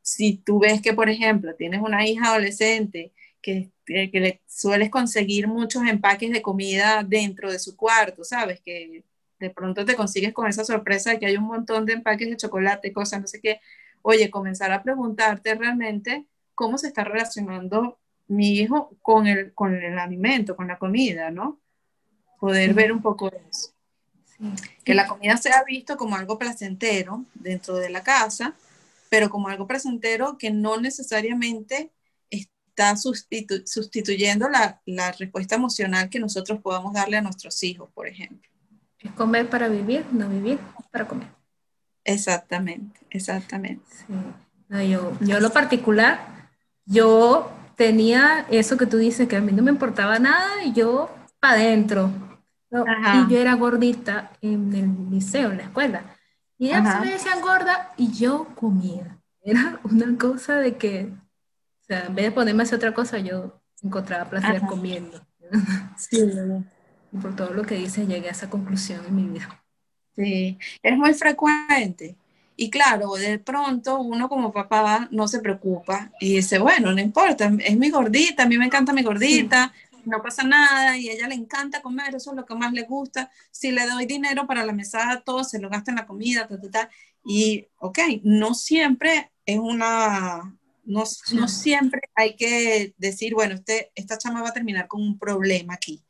Si 0.03 0.37
tú 0.37 0.59
ves 0.61 0.81
que, 0.83 0.95
por 0.95 1.09
ejemplo, 1.09 1.55
tienes 1.55 1.81
una 1.81 2.07
hija 2.07 2.29
adolescente 2.29 3.13
que, 3.41 3.71
que, 3.85 4.09
le 4.13 4.41
sueles 4.47 4.91
conseguir 4.91 5.49
muchos 5.49 5.83
empaques 5.87 6.31
de 6.31 6.43
comida 6.43 7.03
dentro 7.07 7.51
de 7.51 7.59
su 7.59 7.77
cuarto, 7.77 8.25
¿sabes? 8.25 8.61
Que 8.61 9.05
de 9.39 9.51
pronto 9.51 9.85
te 9.85 9.97
consigues 9.97 10.33
con 10.33 10.47
esa 10.47 10.65
sorpresa 10.65 11.11
de 11.11 11.19
que 11.19 11.27
hay 11.27 11.37
un 11.37 11.45
montón 11.45 11.85
de 11.85 11.95
empaques 11.95 12.31
de 12.31 12.37
chocolate, 12.37 12.93
cosas, 12.93 13.21
no 13.21 13.27
sé 13.27 13.41
qué. 13.41 13.61
Oye, 14.03 14.31
comenzar 14.31 14.73
a 14.73 14.83
preguntarte 14.83 15.55
realmente 15.55 16.27
cómo 16.55 16.79
se 16.79 16.89
está 16.89 17.05
relacionando 17.05 17.99
mi 18.29 18.53
hijo 18.59 18.97
con 19.03 19.27
el, 19.27 19.53
con 19.53 19.75
el 19.75 19.99
alimento, 19.99 20.57
con 20.57 20.69
la 20.69 20.79
comida, 20.79 21.31
¿no? 21.31 21.61
Poder 22.39 22.75
ver 22.75 22.93
un 22.93 23.03
poco 23.03 23.29
eso. 23.29 23.73
Que 24.85 24.95
la 24.95 25.07
comida 25.07 25.37
sea 25.37 25.63
visto 25.65 25.97
como 25.97 26.17
algo 26.17 26.39
placentero 26.39 27.25
dentro 27.35 27.77
de 27.77 27.91
la 27.91 28.03
casa, 28.03 28.55
pero 29.09 29.31
como 29.31 29.49
algo 29.49 29.67
placentero 29.67 30.39
que 30.39 30.51
no 30.51 30.81
necesariamente 30.81 31.93
está 32.31 32.97
sustituyendo 32.97 34.49
la, 34.49 34.81
la, 34.87 35.13
respuesta 35.13 35.57
emocional 35.57 36.09
que 36.09 36.19
nosotros 36.19 36.61
podamos 36.61 36.95
darle 36.95 37.19
a 37.19 37.21
nuestros 37.23 37.63
hijos, 37.63 37.91
por 37.93 38.09
ejemplo. 38.09 38.51
Es 38.99 39.13
comer 39.13 39.51
para 39.51 39.69
vivir, 39.69 40.07
no 40.13 40.29
vivir 40.29 40.59
para 40.91 41.07
comer. 41.07 41.29
Exactamente, 42.05 43.01
exactamente. 43.11 43.85
yo, 44.71 45.17
yo 45.21 45.41
lo 45.41 45.51
particular, 45.51 46.51
yo 46.85 47.51
tenía 47.77 48.47
eso 48.51 48.77
que 48.77 48.87
tú 48.87 48.97
dices, 48.97 49.29
que 49.29 49.37
a 49.37 49.41
mí 49.41 49.53
no 49.53 49.63
me 49.63 49.71
importaba 49.71 50.19
nada 50.19 50.65
y 50.65 50.73
yo 50.73 51.11
para 51.41 51.55
adentro. 51.55 52.11
Y 52.73 53.33
yo 53.33 53.39
era 53.39 53.55
gordita 53.55 54.33
en 54.41 54.73
el 54.75 55.11
liceo, 55.11 55.51
en 55.51 55.59
la 55.59 55.65
escuela. 55.65 56.17
Y 56.59 56.69
ellas 56.69 57.01
me 57.01 57.11
decían 57.11 57.41
gorda 57.41 57.93
y 57.97 58.13
yo 58.13 58.47
comía. 58.55 59.19
Era 59.43 59.81
una 59.83 60.17
cosa 60.17 60.57
de 60.57 60.77
que 60.77 61.13
sea, 61.81 62.07
en 62.07 62.15
vez 62.15 62.27
de 62.27 62.33
ponerme 62.33 62.63
a 62.63 62.65
hacer 62.65 62.77
otra 62.77 62.95
cosa, 62.95 63.19
yo 63.19 63.61
encontraba 63.83 64.31
placer 64.31 64.63
comiendo. 64.63 65.21
Sí, 65.99 66.19
Y 67.13 67.17
por 67.19 67.37
todo 67.37 67.53
lo 67.53 67.65
que 67.65 67.75
dices, 67.75 68.09
llegué 68.09 68.29
a 68.29 68.33
esa 68.33 68.49
conclusión 68.49 69.05
en 69.07 69.15
mi 69.15 69.29
vida. 69.29 69.63
Sí, 70.17 70.59
es 70.83 70.97
muy 70.97 71.13
frecuente. 71.15 72.17
Y 72.57 72.71
claro, 72.71 73.15
de 73.15 73.39
pronto 73.39 74.01
uno 74.01 74.29
como 74.29 74.53
papá 74.53 75.09
no 75.11 75.27
se 75.27 75.41
preocupa 75.41 76.11
y 76.21 76.37
dice, 76.37 76.59
bueno, 76.59 76.93
no 76.93 77.01
importa, 77.01 77.51
es 77.59 77.77
mi 77.77 77.91
gordita, 77.91 78.45
a 78.45 78.47
mí 78.47 78.57
me 78.59 78.67
encanta 78.67 78.93
mi 78.93 79.03
gordita, 79.03 79.73
no 80.05 80.23
pasa 80.23 80.43
nada 80.43 80.97
y 80.99 81.09
a 81.09 81.13
ella 81.13 81.29
le 81.29 81.35
encanta 81.35 81.83
comer, 81.83 82.15
eso 82.15 82.31
es 82.31 82.37
lo 82.37 82.47
que 82.47 82.55
más 82.55 82.73
le 82.73 82.83
gusta. 82.83 83.31
Si 83.51 83.71
le 83.71 83.87
doy 83.87 84.07
dinero 84.07 84.47
para 84.47 84.65
la 84.65 84.73
mesada, 84.73 85.23
todo 85.23 85.45
se 85.45 85.59
lo 85.59 85.69
gasta 85.69 85.91
en 85.91 85.97
la 85.97 86.07
comida, 86.07 86.47
ta, 86.47 86.61
ta, 86.61 86.71
ta. 86.71 86.91
Y, 87.25 87.69
ok, 87.79 87.99
no 88.23 88.55
siempre 88.55 89.33
es 89.47 89.59
una, 89.59 90.57
no, 90.85 91.05
no, 91.33 91.49
siempre 91.49 92.01
hay 92.15 92.37
que 92.37 92.95
decir, 92.99 93.35
bueno, 93.35 93.55
este, 93.55 93.93
esta 93.95 94.19
chama 94.19 94.43
va 94.43 94.51
a 94.51 94.55
terminar 94.55 94.89
con 94.89 95.03
un 95.03 95.19
problema 95.19 95.75
aquí, 95.75 96.05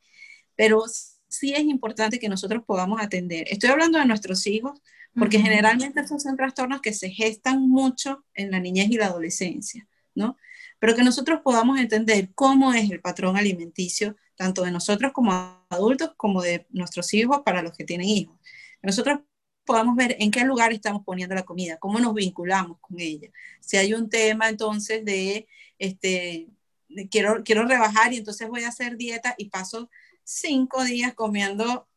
pero 0.55 0.83
sí 1.27 1.53
es 1.53 1.61
importante 1.61 2.19
que 2.19 2.29
nosotros 2.29 2.63
podamos 2.65 3.01
atender. 3.01 3.47
Estoy 3.49 3.69
hablando 3.69 3.99
de 3.99 4.05
nuestros 4.05 4.45
hijos, 4.47 4.81
porque 5.15 5.39
generalmente 5.39 6.01
esos 6.01 6.23
son 6.23 6.35
trastornos 6.35 6.81
que 6.81 6.93
se 6.93 7.09
gestan 7.09 7.69
mucho 7.69 8.25
en 8.33 8.49
la 8.49 8.59
niñez 8.59 8.89
y 8.89 8.97
la 8.97 9.07
adolescencia, 9.07 9.87
¿no? 10.15 10.37
Pero 10.83 10.97
que 10.97 11.03
nosotros 11.03 11.39
podamos 11.41 11.79
entender 11.79 12.31
cómo 12.35 12.73
es 12.73 12.91
el 12.91 12.99
patrón 12.99 13.37
alimenticio, 13.37 14.17
tanto 14.35 14.63
de 14.63 14.71
nosotros 14.71 15.13
como 15.13 15.31
adultos, 15.69 16.11
como 16.17 16.41
de 16.41 16.67
nuestros 16.71 17.13
hijos 17.13 17.39
para 17.45 17.61
los 17.61 17.71
que 17.71 17.85
tienen 17.85 18.09
hijos. 18.09 18.35
Nosotros 18.81 19.19
podamos 19.63 19.95
ver 19.95 20.17
en 20.19 20.29
qué 20.29 20.43
lugar 20.43 20.73
estamos 20.73 21.03
poniendo 21.05 21.35
la 21.35 21.43
comida, 21.43 21.77
cómo 21.77 22.01
nos 22.01 22.13
vinculamos 22.13 22.79
con 22.81 22.99
ella. 22.99 23.29
Si 23.61 23.77
hay 23.77 23.93
un 23.93 24.09
tema 24.09 24.49
entonces 24.49 25.05
de, 25.05 25.47
este, 25.79 26.49
quiero, 27.09 27.45
quiero 27.45 27.65
rebajar 27.65 28.11
y 28.11 28.17
entonces 28.17 28.49
voy 28.49 28.65
a 28.65 28.67
hacer 28.67 28.97
dieta 28.97 29.35
y 29.37 29.45
paso 29.45 29.89
cinco 30.25 30.83
días 30.83 31.13
comiendo 31.13 31.87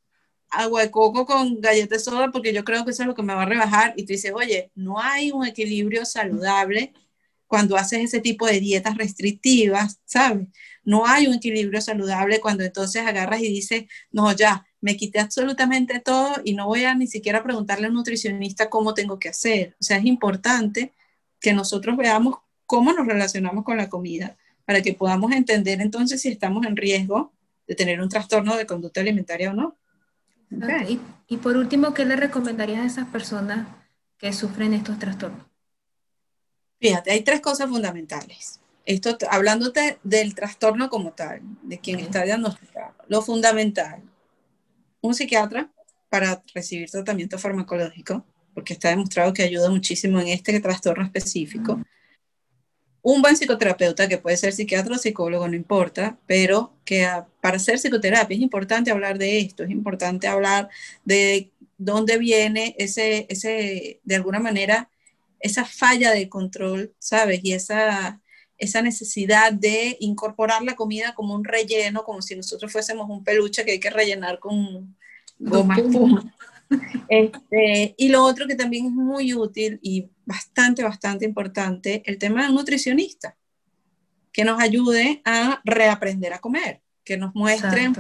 agua 0.49 0.83
de 0.83 0.93
coco 0.93 1.27
con 1.27 1.61
galletas 1.61 2.05
de 2.05 2.05
soda 2.05 2.31
porque 2.31 2.53
yo 2.53 2.63
creo 2.63 2.85
que 2.85 2.93
eso 2.93 3.03
es 3.03 3.09
lo 3.09 3.17
que 3.17 3.25
me 3.25 3.35
va 3.35 3.43
a 3.43 3.47
rebajar. 3.47 3.95
Y 3.97 4.05
tú 4.05 4.13
dices, 4.13 4.31
oye, 4.33 4.71
no 4.77 5.01
hay 5.01 5.33
un 5.33 5.45
equilibrio 5.45 6.05
saludable 6.05 6.93
cuando 7.47 7.77
haces 7.77 8.01
ese 8.01 8.21
tipo 8.21 8.47
de 8.47 8.61
dietas 8.61 8.97
restrictivas, 8.97 10.01
¿sabes? 10.05 10.49
No 10.85 11.07
hay 11.07 11.27
un 11.27 11.35
equilibrio 11.35 11.81
saludable 11.81 12.41
cuando 12.41 12.65
entonces 12.65 13.07
agarras 13.07 13.41
y 13.41 13.49
dices, 13.49 13.85
no, 14.11 14.33
ya, 14.33 14.67
me 14.81 14.97
quité 14.97 15.21
absolutamente 15.21 16.01
todo 16.01 16.35
y 16.45 16.55
no 16.55 16.67
voy 16.67 16.85
a 16.85 16.95
ni 16.95 17.07
siquiera 17.07 17.43
preguntarle 17.43 17.87
a 17.87 17.89
un 17.89 17.97
nutricionista 17.97 18.71
cómo 18.71 18.95
tengo 18.95 19.19
que 19.19 19.31
hacer. 19.31 19.77
O 19.81 19.85
sea, 19.85 19.99
es 19.99 20.05
importante 20.05 20.95
que 21.41 21.53
nosotros 21.53 21.97
veamos 21.97 22.37
cómo 22.67 22.93
nos 22.93 23.07
relacionamos 23.07 23.65
con 23.65 23.77
la 23.77 23.89
comida 23.89 24.37
para 24.65 24.83
que 24.83 24.95
podamos 24.95 25.33
entender 25.33 25.81
entonces 25.81 26.21
si 26.21 26.29
estamos 26.29 26.67
en 26.67 26.77
riesgo 26.77 27.33
de 27.67 27.75
tener 27.75 28.01
un 28.01 28.09
trastorno 28.09 28.57
de 28.57 28.67
conducta 28.67 29.01
alimentaria 29.01 29.51
o 29.51 29.55
no. 29.55 29.77
Y, 31.29 31.37
por 31.39 31.57
último, 31.57 31.93
¿qué 31.95 32.05
le 32.05 32.17
recomendarías 32.17 32.81
a 32.81 32.87
esas 32.87 33.09
personas 33.09 33.67
que 34.19 34.33
sufren 34.33 34.73
estos 34.73 34.99
trastornos? 34.99 35.47
Fíjate, 36.81 37.11
hay 37.11 37.23
tres 37.23 37.41
cosas 37.41 37.69
fundamentales. 37.69 38.61
Esto 38.85 39.17
hablándote 39.31 39.99
del 40.03 40.35
trastorno 40.35 40.89
como 40.89 41.13
tal, 41.13 41.41
de 41.63 41.79
quien 41.79 41.99
está 42.01 42.23
diagnosticado. 42.23 42.95
Lo 43.09 43.23
fundamental, 43.23 44.03
un 45.01 45.15
psiquiatra 45.15 45.71
para 46.09 46.43
recibir 46.55 46.91
tratamiento 46.91 47.39
farmacológico, 47.39 48.25
porque 48.55 48.75
está 48.75 48.91
demostrado 48.91 49.33
que 49.33 49.43
ayuda 49.43 49.71
muchísimo 49.71 50.21
en 50.21 50.29
este 50.29 50.61
trastorno 50.61 51.05
específico 51.05 51.81
un 53.09 53.23
buen 53.23 53.37
psicoterapeuta, 53.37 54.09
que 54.09 54.19
puede 54.19 54.37
ser 54.37 54.53
psiquiatra 54.53 54.97
o 54.97 54.99
psicólogo, 54.99 55.47
no 55.47 55.55
importa, 55.55 56.19
pero 56.27 56.73
que 56.85 57.09
para 57.41 57.59
hacer 57.59 57.77
psicoterapia 57.79 58.37
es 58.37 58.43
importante 58.43 58.91
hablar 58.91 59.17
de 59.17 59.39
esto, 59.39 59.63
es 59.63 59.71
importante 59.71 60.27
hablar 60.27 60.71
de 61.05 61.53
dónde 61.79 62.19
viene 62.19 62.75
ese, 62.79 63.27
ese 63.29 64.01
de 64.03 64.17
alguna 64.17 64.41
manera, 64.41 64.91
esa 65.41 65.65
falla 65.65 66.13
de 66.13 66.29
control, 66.29 66.95
¿sabes? 66.99 67.41
Y 67.43 67.53
esa, 67.53 68.21
esa 68.59 68.83
necesidad 68.83 69.53
de 69.53 69.97
incorporar 70.01 70.63
la 70.63 70.77
comida 70.77 71.15
como 71.15 71.35
un 71.35 71.45
relleno, 71.45 72.05
como 72.05 72.23
si 72.23 72.37
nosotros 72.37 72.73
fuésemos 72.73 73.09
un 73.09 73.25
peluche 73.25 73.65
que 73.65 73.73
hay 73.73 73.81
que 73.81 73.91
rellenar 73.91 74.39
con 74.39 74.97
goma 75.39 75.77
espuma. 75.77 76.35
Este, 77.09 77.95
y 77.97 78.09
lo 78.09 78.25
otro 78.25 78.47
que 78.47 78.57
también 78.57 78.87
es 78.87 78.93
muy 78.93 79.35
útil 79.35 79.79
y 79.83 80.11
bastante, 80.25 80.83
bastante 80.83 81.25
importante, 81.25 82.03
el 82.07 82.19
tema 82.19 82.43
del 82.43 82.55
nutricionista, 82.55 83.37
que 84.33 84.45
nos 84.45 84.61
ayude 84.61 85.23
a 85.25 85.61
reaprender 85.65 86.33
a 86.33 86.41
comer, 86.41 86.83
que 87.05 87.17
nos 87.17 87.35
muestre, 87.35 87.93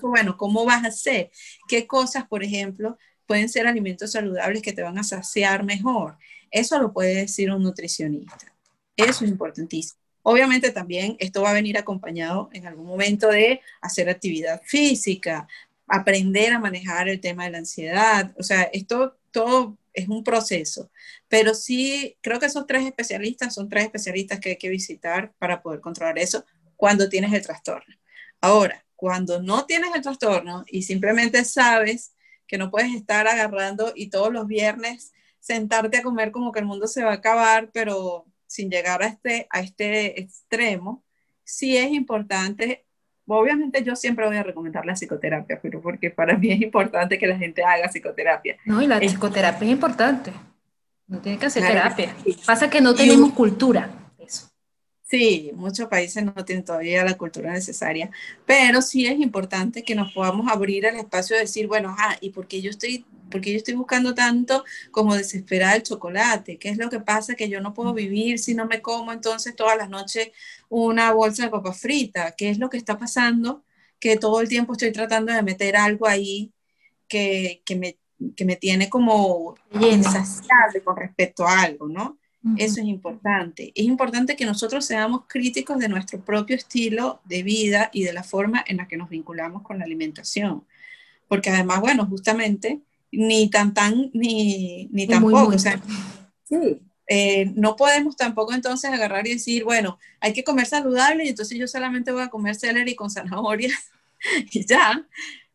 bueno, 0.00 0.36
cómo 0.36 0.64
vas 0.64 0.84
a 0.84 0.88
hacer, 0.88 1.30
qué 1.68 1.86
cosas, 1.86 2.26
por 2.28 2.44
ejemplo, 2.44 2.96
pueden 3.26 3.48
ser 3.48 3.66
alimentos 3.66 4.12
saludables 4.12 4.62
que 4.62 4.72
te 4.72 4.82
van 4.82 4.98
a 4.98 5.02
saciar 5.02 5.64
mejor. 5.64 6.16
Eso 6.50 6.78
lo 6.78 6.92
puede 6.92 7.14
decir 7.14 7.50
un 7.50 7.62
nutricionista. 7.62 8.52
Eso 8.96 9.24
es 9.24 9.30
importantísimo. 9.30 10.00
Obviamente 10.22 10.72
también 10.72 11.16
esto 11.20 11.42
va 11.42 11.50
a 11.50 11.54
venir 11.54 11.78
acompañado 11.78 12.50
en 12.52 12.66
algún 12.66 12.86
momento 12.86 13.28
de 13.28 13.60
hacer 13.80 14.08
actividad 14.08 14.60
física, 14.64 15.46
aprender 15.86 16.52
a 16.52 16.58
manejar 16.58 17.08
el 17.08 17.20
tema 17.20 17.44
de 17.44 17.50
la 17.50 17.58
ansiedad. 17.58 18.34
O 18.36 18.42
sea, 18.42 18.62
esto 18.72 19.16
todo 19.30 19.78
es 19.92 20.08
un 20.08 20.24
proceso, 20.24 20.90
pero 21.28 21.54
sí 21.54 22.16
creo 22.22 22.40
que 22.40 22.46
esos 22.46 22.66
tres 22.66 22.84
especialistas 22.84 23.54
son 23.54 23.68
tres 23.68 23.84
especialistas 23.84 24.40
que 24.40 24.50
hay 24.50 24.56
que 24.56 24.68
visitar 24.68 25.32
para 25.38 25.62
poder 25.62 25.80
controlar 25.80 26.18
eso 26.18 26.44
cuando 26.76 27.08
tienes 27.08 27.32
el 27.32 27.42
trastorno. 27.42 27.94
Ahora, 28.40 28.84
cuando 28.96 29.40
no 29.40 29.64
tienes 29.66 29.94
el 29.94 30.02
trastorno 30.02 30.64
y 30.66 30.82
simplemente 30.82 31.44
sabes 31.44 32.14
que 32.46 32.58
no 32.58 32.70
puedes 32.70 32.94
estar 32.94 33.28
agarrando 33.28 33.92
y 33.94 34.08
todos 34.08 34.32
los 34.32 34.46
viernes 34.46 35.12
sentarte 35.46 35.98
a 35.98 36.02
comer 36.02 36.32
como 36.32 36.50
que 36.50 36.60
el 36.60 36.66
mundo 36.66 36.86
se 36.86 37.04
va 37.04 37.10
a 37.10 37.14
acabar, 37.14 37.70
pero 37.72 38.26
sin 38.46 38.70
llegar 38.70 39.02
a 39.02 39.06
este, 39.06 39.46
a 39.50 39.60
este 39.60 40.20
extremo, 40.20 41.04
sí 41.44 41.76
es 41.76 41.92
importante 41.92 42.86
obviamente 43.26 43.82
yo 43.82 43.96
siempre 43.96 44.26
voy 44.26 44.36
a 44.36 44.42
recomendar 44.42 44.86
la 44.86 44.94
psicoterapia, 44.94 45.58
pero 45.60 45.80
porque 45.80 46.10
para 46.10 46.36
mí 46.38 46.52
es 46.52 46.60
importante 46.62 47.18
que 47.18 47.26
la 47.26 47.36
gente 47.36 47.64
haga 47.64 47.88
psicoterapia. 47.88 48.56
No, 48.64 48.80
y 48.80 48.86
la 48.86 49.00
psicoterapia 49.00 49.66
es 49.66 49.72
importante. 49.72 50.32
No 51.08 51.20
tiene 51.20 51.38
que 51.38 51.46
hacer 51.46 51.66
terapia. 51.66 52.14
Pasa 52.44 52.70
que 52.70 52.80
no 52.80 52.94
tenemos 52.94 53.32
cultura. 53.32 54.05
Sí, 55.08 55.52
muchos 55.54 55.88
países 55.88 56.24
no 56.24 56.32
tienen 56.44 56.64
todavía 56.64 57.04
la 57.04 57.16
cultura 57.16 57.52
necesaria, 57.52 58.10
pero 58.44 58.82
sí 58.82 59.06
es 59.06 59.20
importante 59.20 59.84
que 59.84 59.94
nos 59.94 60.12
podamos 60.12 60.50
abrir 60.50 60.84
el 60.84 60.96
espacio 60.96 61.36
de 61.36 61.42
decir, 61.42 61.68
bueno, 61.68 61.94
ah, 61.96 62.16
¿y 62.20 62.30
por 62.30 62.48
qué 62.48 62.60
yo 62.60 62.70
estoy 62.70 63.04
porque 63.30 63.52
yo 63.52 63.56
estoy 63.56 63.74
buscando 63.74 64.14
tanto 64.14 64.64
como 64.90 65.14
desesperar 65.14 65.76
el 65.76 65.82
chocolate. 65.82 66.58
¿Qué 66.58 66.68
es 66.68 66.78
lo 66.78 66.90
que 66.90 67.00
pasa? 67.00 67.34
Que 67.34 67.48
yo 67.48 67.60
no 67.60 67.74
puedo 67.74 67.92
vivir 67.94 68.38
si 68.38 68.54
no 68.54 68.66
me 68.66 68.82
como 68.82 69.12
entonces 69.12 69.56
todas 69.56 69.76
las 69.76 69.88
noches 69.88 70.30
una 70.68 71.12
bolsa 71.12 71.44
de 71.44 71.50
papa 71.50 71.72
frita. 71.72 72.32
¿Qué 72.36 72.50
es 72.50 72.58
lo 72.58 72.70
que 72.70 72.76
está 72.76 72.98
pasando? 72.98 73.64
Que 73.98 74.16
todo 74.16 74.40
el 74.40 74.48
tiempo 74.48 74.72
estoy 74.72 74.92
tratando 74.92 75.32
de 75.32 75.42
meter 75.42 75.76
algo 75.76 76.06
ahí 76.06 76.52
que, 77.08 77.62
que, 77.64 77.76
me, 77.76 77.98
que 78.36 78.44
me, 78.44 78.56
tiene 78.56 78.88
como 78.88 79.56
insaciable 79.80 80.82
con 80.84 80.96
respecto 80.96 81.46
a 81.46 81.62
algo, 81.62 81.88
¿no? 81.88 82.18
Eso 82.56 82.80
es 82.80 82.86
importante. 82.86 83.72
Es 83.74 83.84
importante 83.84 84.36
que 84.36 84.46
nosotros 84.46 84.84
seamos 84.84 85.22
críticos 85.26 85.78
de 85.78 85.88
nuestro 85.88 86.24
propio 86.24 86.56
estilo 86.56 87.20
de 87.24 87.42
vida 87.42 87.90
y 87.92 88.04
de 88.04 88.12
la 88.12 88.22
forma 88.22 88.64
en 88.66 88.76
la 88.78 88.88
que 88.88 88.96
nos 88.96 89.08
vinculamos 89.08 89.62
con 89.62 89.78
la 89.78 89.84
alimentación. 89.84 90.64
Porque 91.28 91.50
además, 91.50 91.80
bueno, 91.80 92.06
justamente 92.06 92.80
ni 93.10 93.48
tan 93.50 93.74
tan, 93.74 94.10
ni, 94.12 94.88
ni 94.92 95.06
tampoco. 95.06 95.54
O 95.54 95.58
sea, 95.58 95.80
sí, 96.44 96.80
eh, 97.08 97.52
no 97.54 97.76
podemos 97.76 98.16
tampoco 98.16 98.52
entonces 98.52 98.90
agarrar 98.90 99.26
y 99.26 99.34
decir, 99.34 99.64
bueno, 99.64 99.98
hay 100.20 100.32
que 100.32 100.44
comer 100.44 100.66
saludable 100.66 101.24
y 101.24 101.28
entonces 101.28 101.58
yo 101.58 101.68
solamente 101.68 102.12
voy 102.12 102.22
a 102.22 102.28
comer 102.28 102.56
celery 102.56 102.94
con 102.94 103.10
zanahoria 103.10 103.74
y 104.52 104.66
ya. 104.66 105.06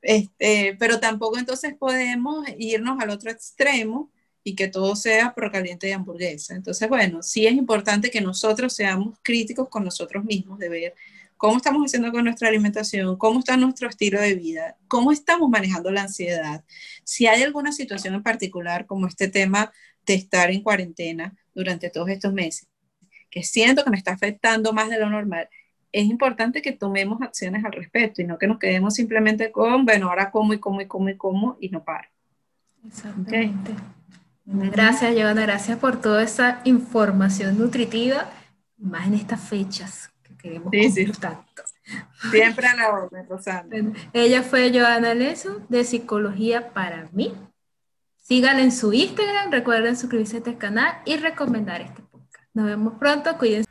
Este, 0.02 0.76
pero 0.80 1.00
tampoco 1.00 1.38
entonces 1.38 1.76
podemos 1.76 2.46
irnos 2.58 3.00
al 3.00 3.12
otro 3.12 3.30
extremo 3.30 4.10
y 4.44 4.56
que 4.56 4.68
todo 4.68 4.96
sea 4.96 5.34
pro 5.34 5.52
caliente 5.52 5.90
y 5.90 5.92
hamburguesa. 5.92 6.56
Entonces, 6.56 6.88
bueno, 6.90 7.22
sí 7.22 7.46
es 7.46 7.54
importante 7.54 8.10
que 8.10 8.22
nosotros 8.22 8.74
seamos 8.74 9.18
críticos 9.22 9.70
con 9.70 9.84
nosotros 9.84 10.24
mismos 10.24 10.60
de 10.60 10.70
ver 10.70 10.96
cómo 11.42 11.58
estamos 11.58 11.84
haciendo 11.86 12.12
con 12.12 12.24
nuestra 12.24 12.50
alimentación, 12.50 13.18
cómo 13.18 13.40
está 13.40 13.58
nuestro 13.58 13.90
estilo 13.90 14.22
de 14.22 14.36
vida, 14.36 14.78
cómo 14.88 15.12
estamos 15.12 15.50
manejando 15.50 15.90
la 15.90 16.04
ansiedad, 16.04 16.64
si 17.04 17.26
hay 17.26 17.42
alguna 17.42 17.72
situación 17.72 18.14
en 18.14 18.22
particular 18.22 18.86
como 18.86 19.08
este 19.08 19.28
tema 19.28 19.72
de 20.06 20.14
estar 20.14 20.52
en 20.52 20.62
cuarentena 20.62 21.36
durante 21.56 21.90
todos 21.90 22.10
estos 22.10 22.32
meses, 22.32 22.68
que 23.32 23.42
siento 23.42 23.84
que 23.84 23.90
me 23.90 23.98
está 23.98 24.12
afectando 24.12 24.72
más 24.72 24.90
de 24.90 25.00
lo 25.00 25.10
normal, 25.10 25.50
es 25.92 26.06
importante 26.06 26.62
que 26.62 26.72
tomemos 26.74 27.22
acciones 27.22 27.66
al 27.66 27.74
respecto 27.74 28.22
y 28.22 28.26
no 28.26 28.38
que 28.38 28.48
nos 28.48 28.60
quedemos 28.60 28.94
simplemente 28.94 29.52
con, 29.52 29.84
bueno, 29.84 30.10
ahora 30.10 30.30
como 30.30 30.54
y 30.54 30.60
como 30.60 30.82
y 30.82 30.88
como 30.88 31.10
y 31.10 31.18
como 31.18 31.58
y 31.60 31.70
no 31.70 31.84
paro. 31.84 32.08
Exactamente. 32.86 33.72
Gracias, 34.54 35.16
Giovanna, 35.16 35.44
gracias 35.44 35.78
por 35.80 36.02
toda 36.02 36.24
esa 36.24 36.62
información 36.66 37.58
nutritiva, 37.58 38.30
más 38.78 39.08
en 39.08 39.14
estas 39.14 39.42
fechas 39.42 40.12
queremos 40.42 40.72
sí, 40.72 41.12
tanto. 41.20 41.64
Siempre 42.32 42.68
a 42.68 42.76
la 42.76 42.90
orden, 42.90 43.28
Rosana. 43.28 43.94
ella 44.14 44.44
fue 44.44 44.72
Joana 44.74 45.14
Leso 45.14 45.62
de 45.70 45.84
Psicología 45.84 46.74
para 46.74 47.10
mí. 47.12 47.34
Síganla 48.18 48.64
en 48.64 48.72
su 48.72 48.94
Instagram, 48.94 49.52
recuerden 49.52 49.98
suscribirse 49.98 50.38
a 50.38 50.40
este 50.40 50.58
canal 50.58 50.98
y 51.06 51.18
recomendar 51.18 51.82
este 51.82 52.02
podcast. 52.02 52.48
Nos 52.54 52.66
vemos 52.66 52.94
pronto, 53.00 53.38
cuídense. 53.38 53.71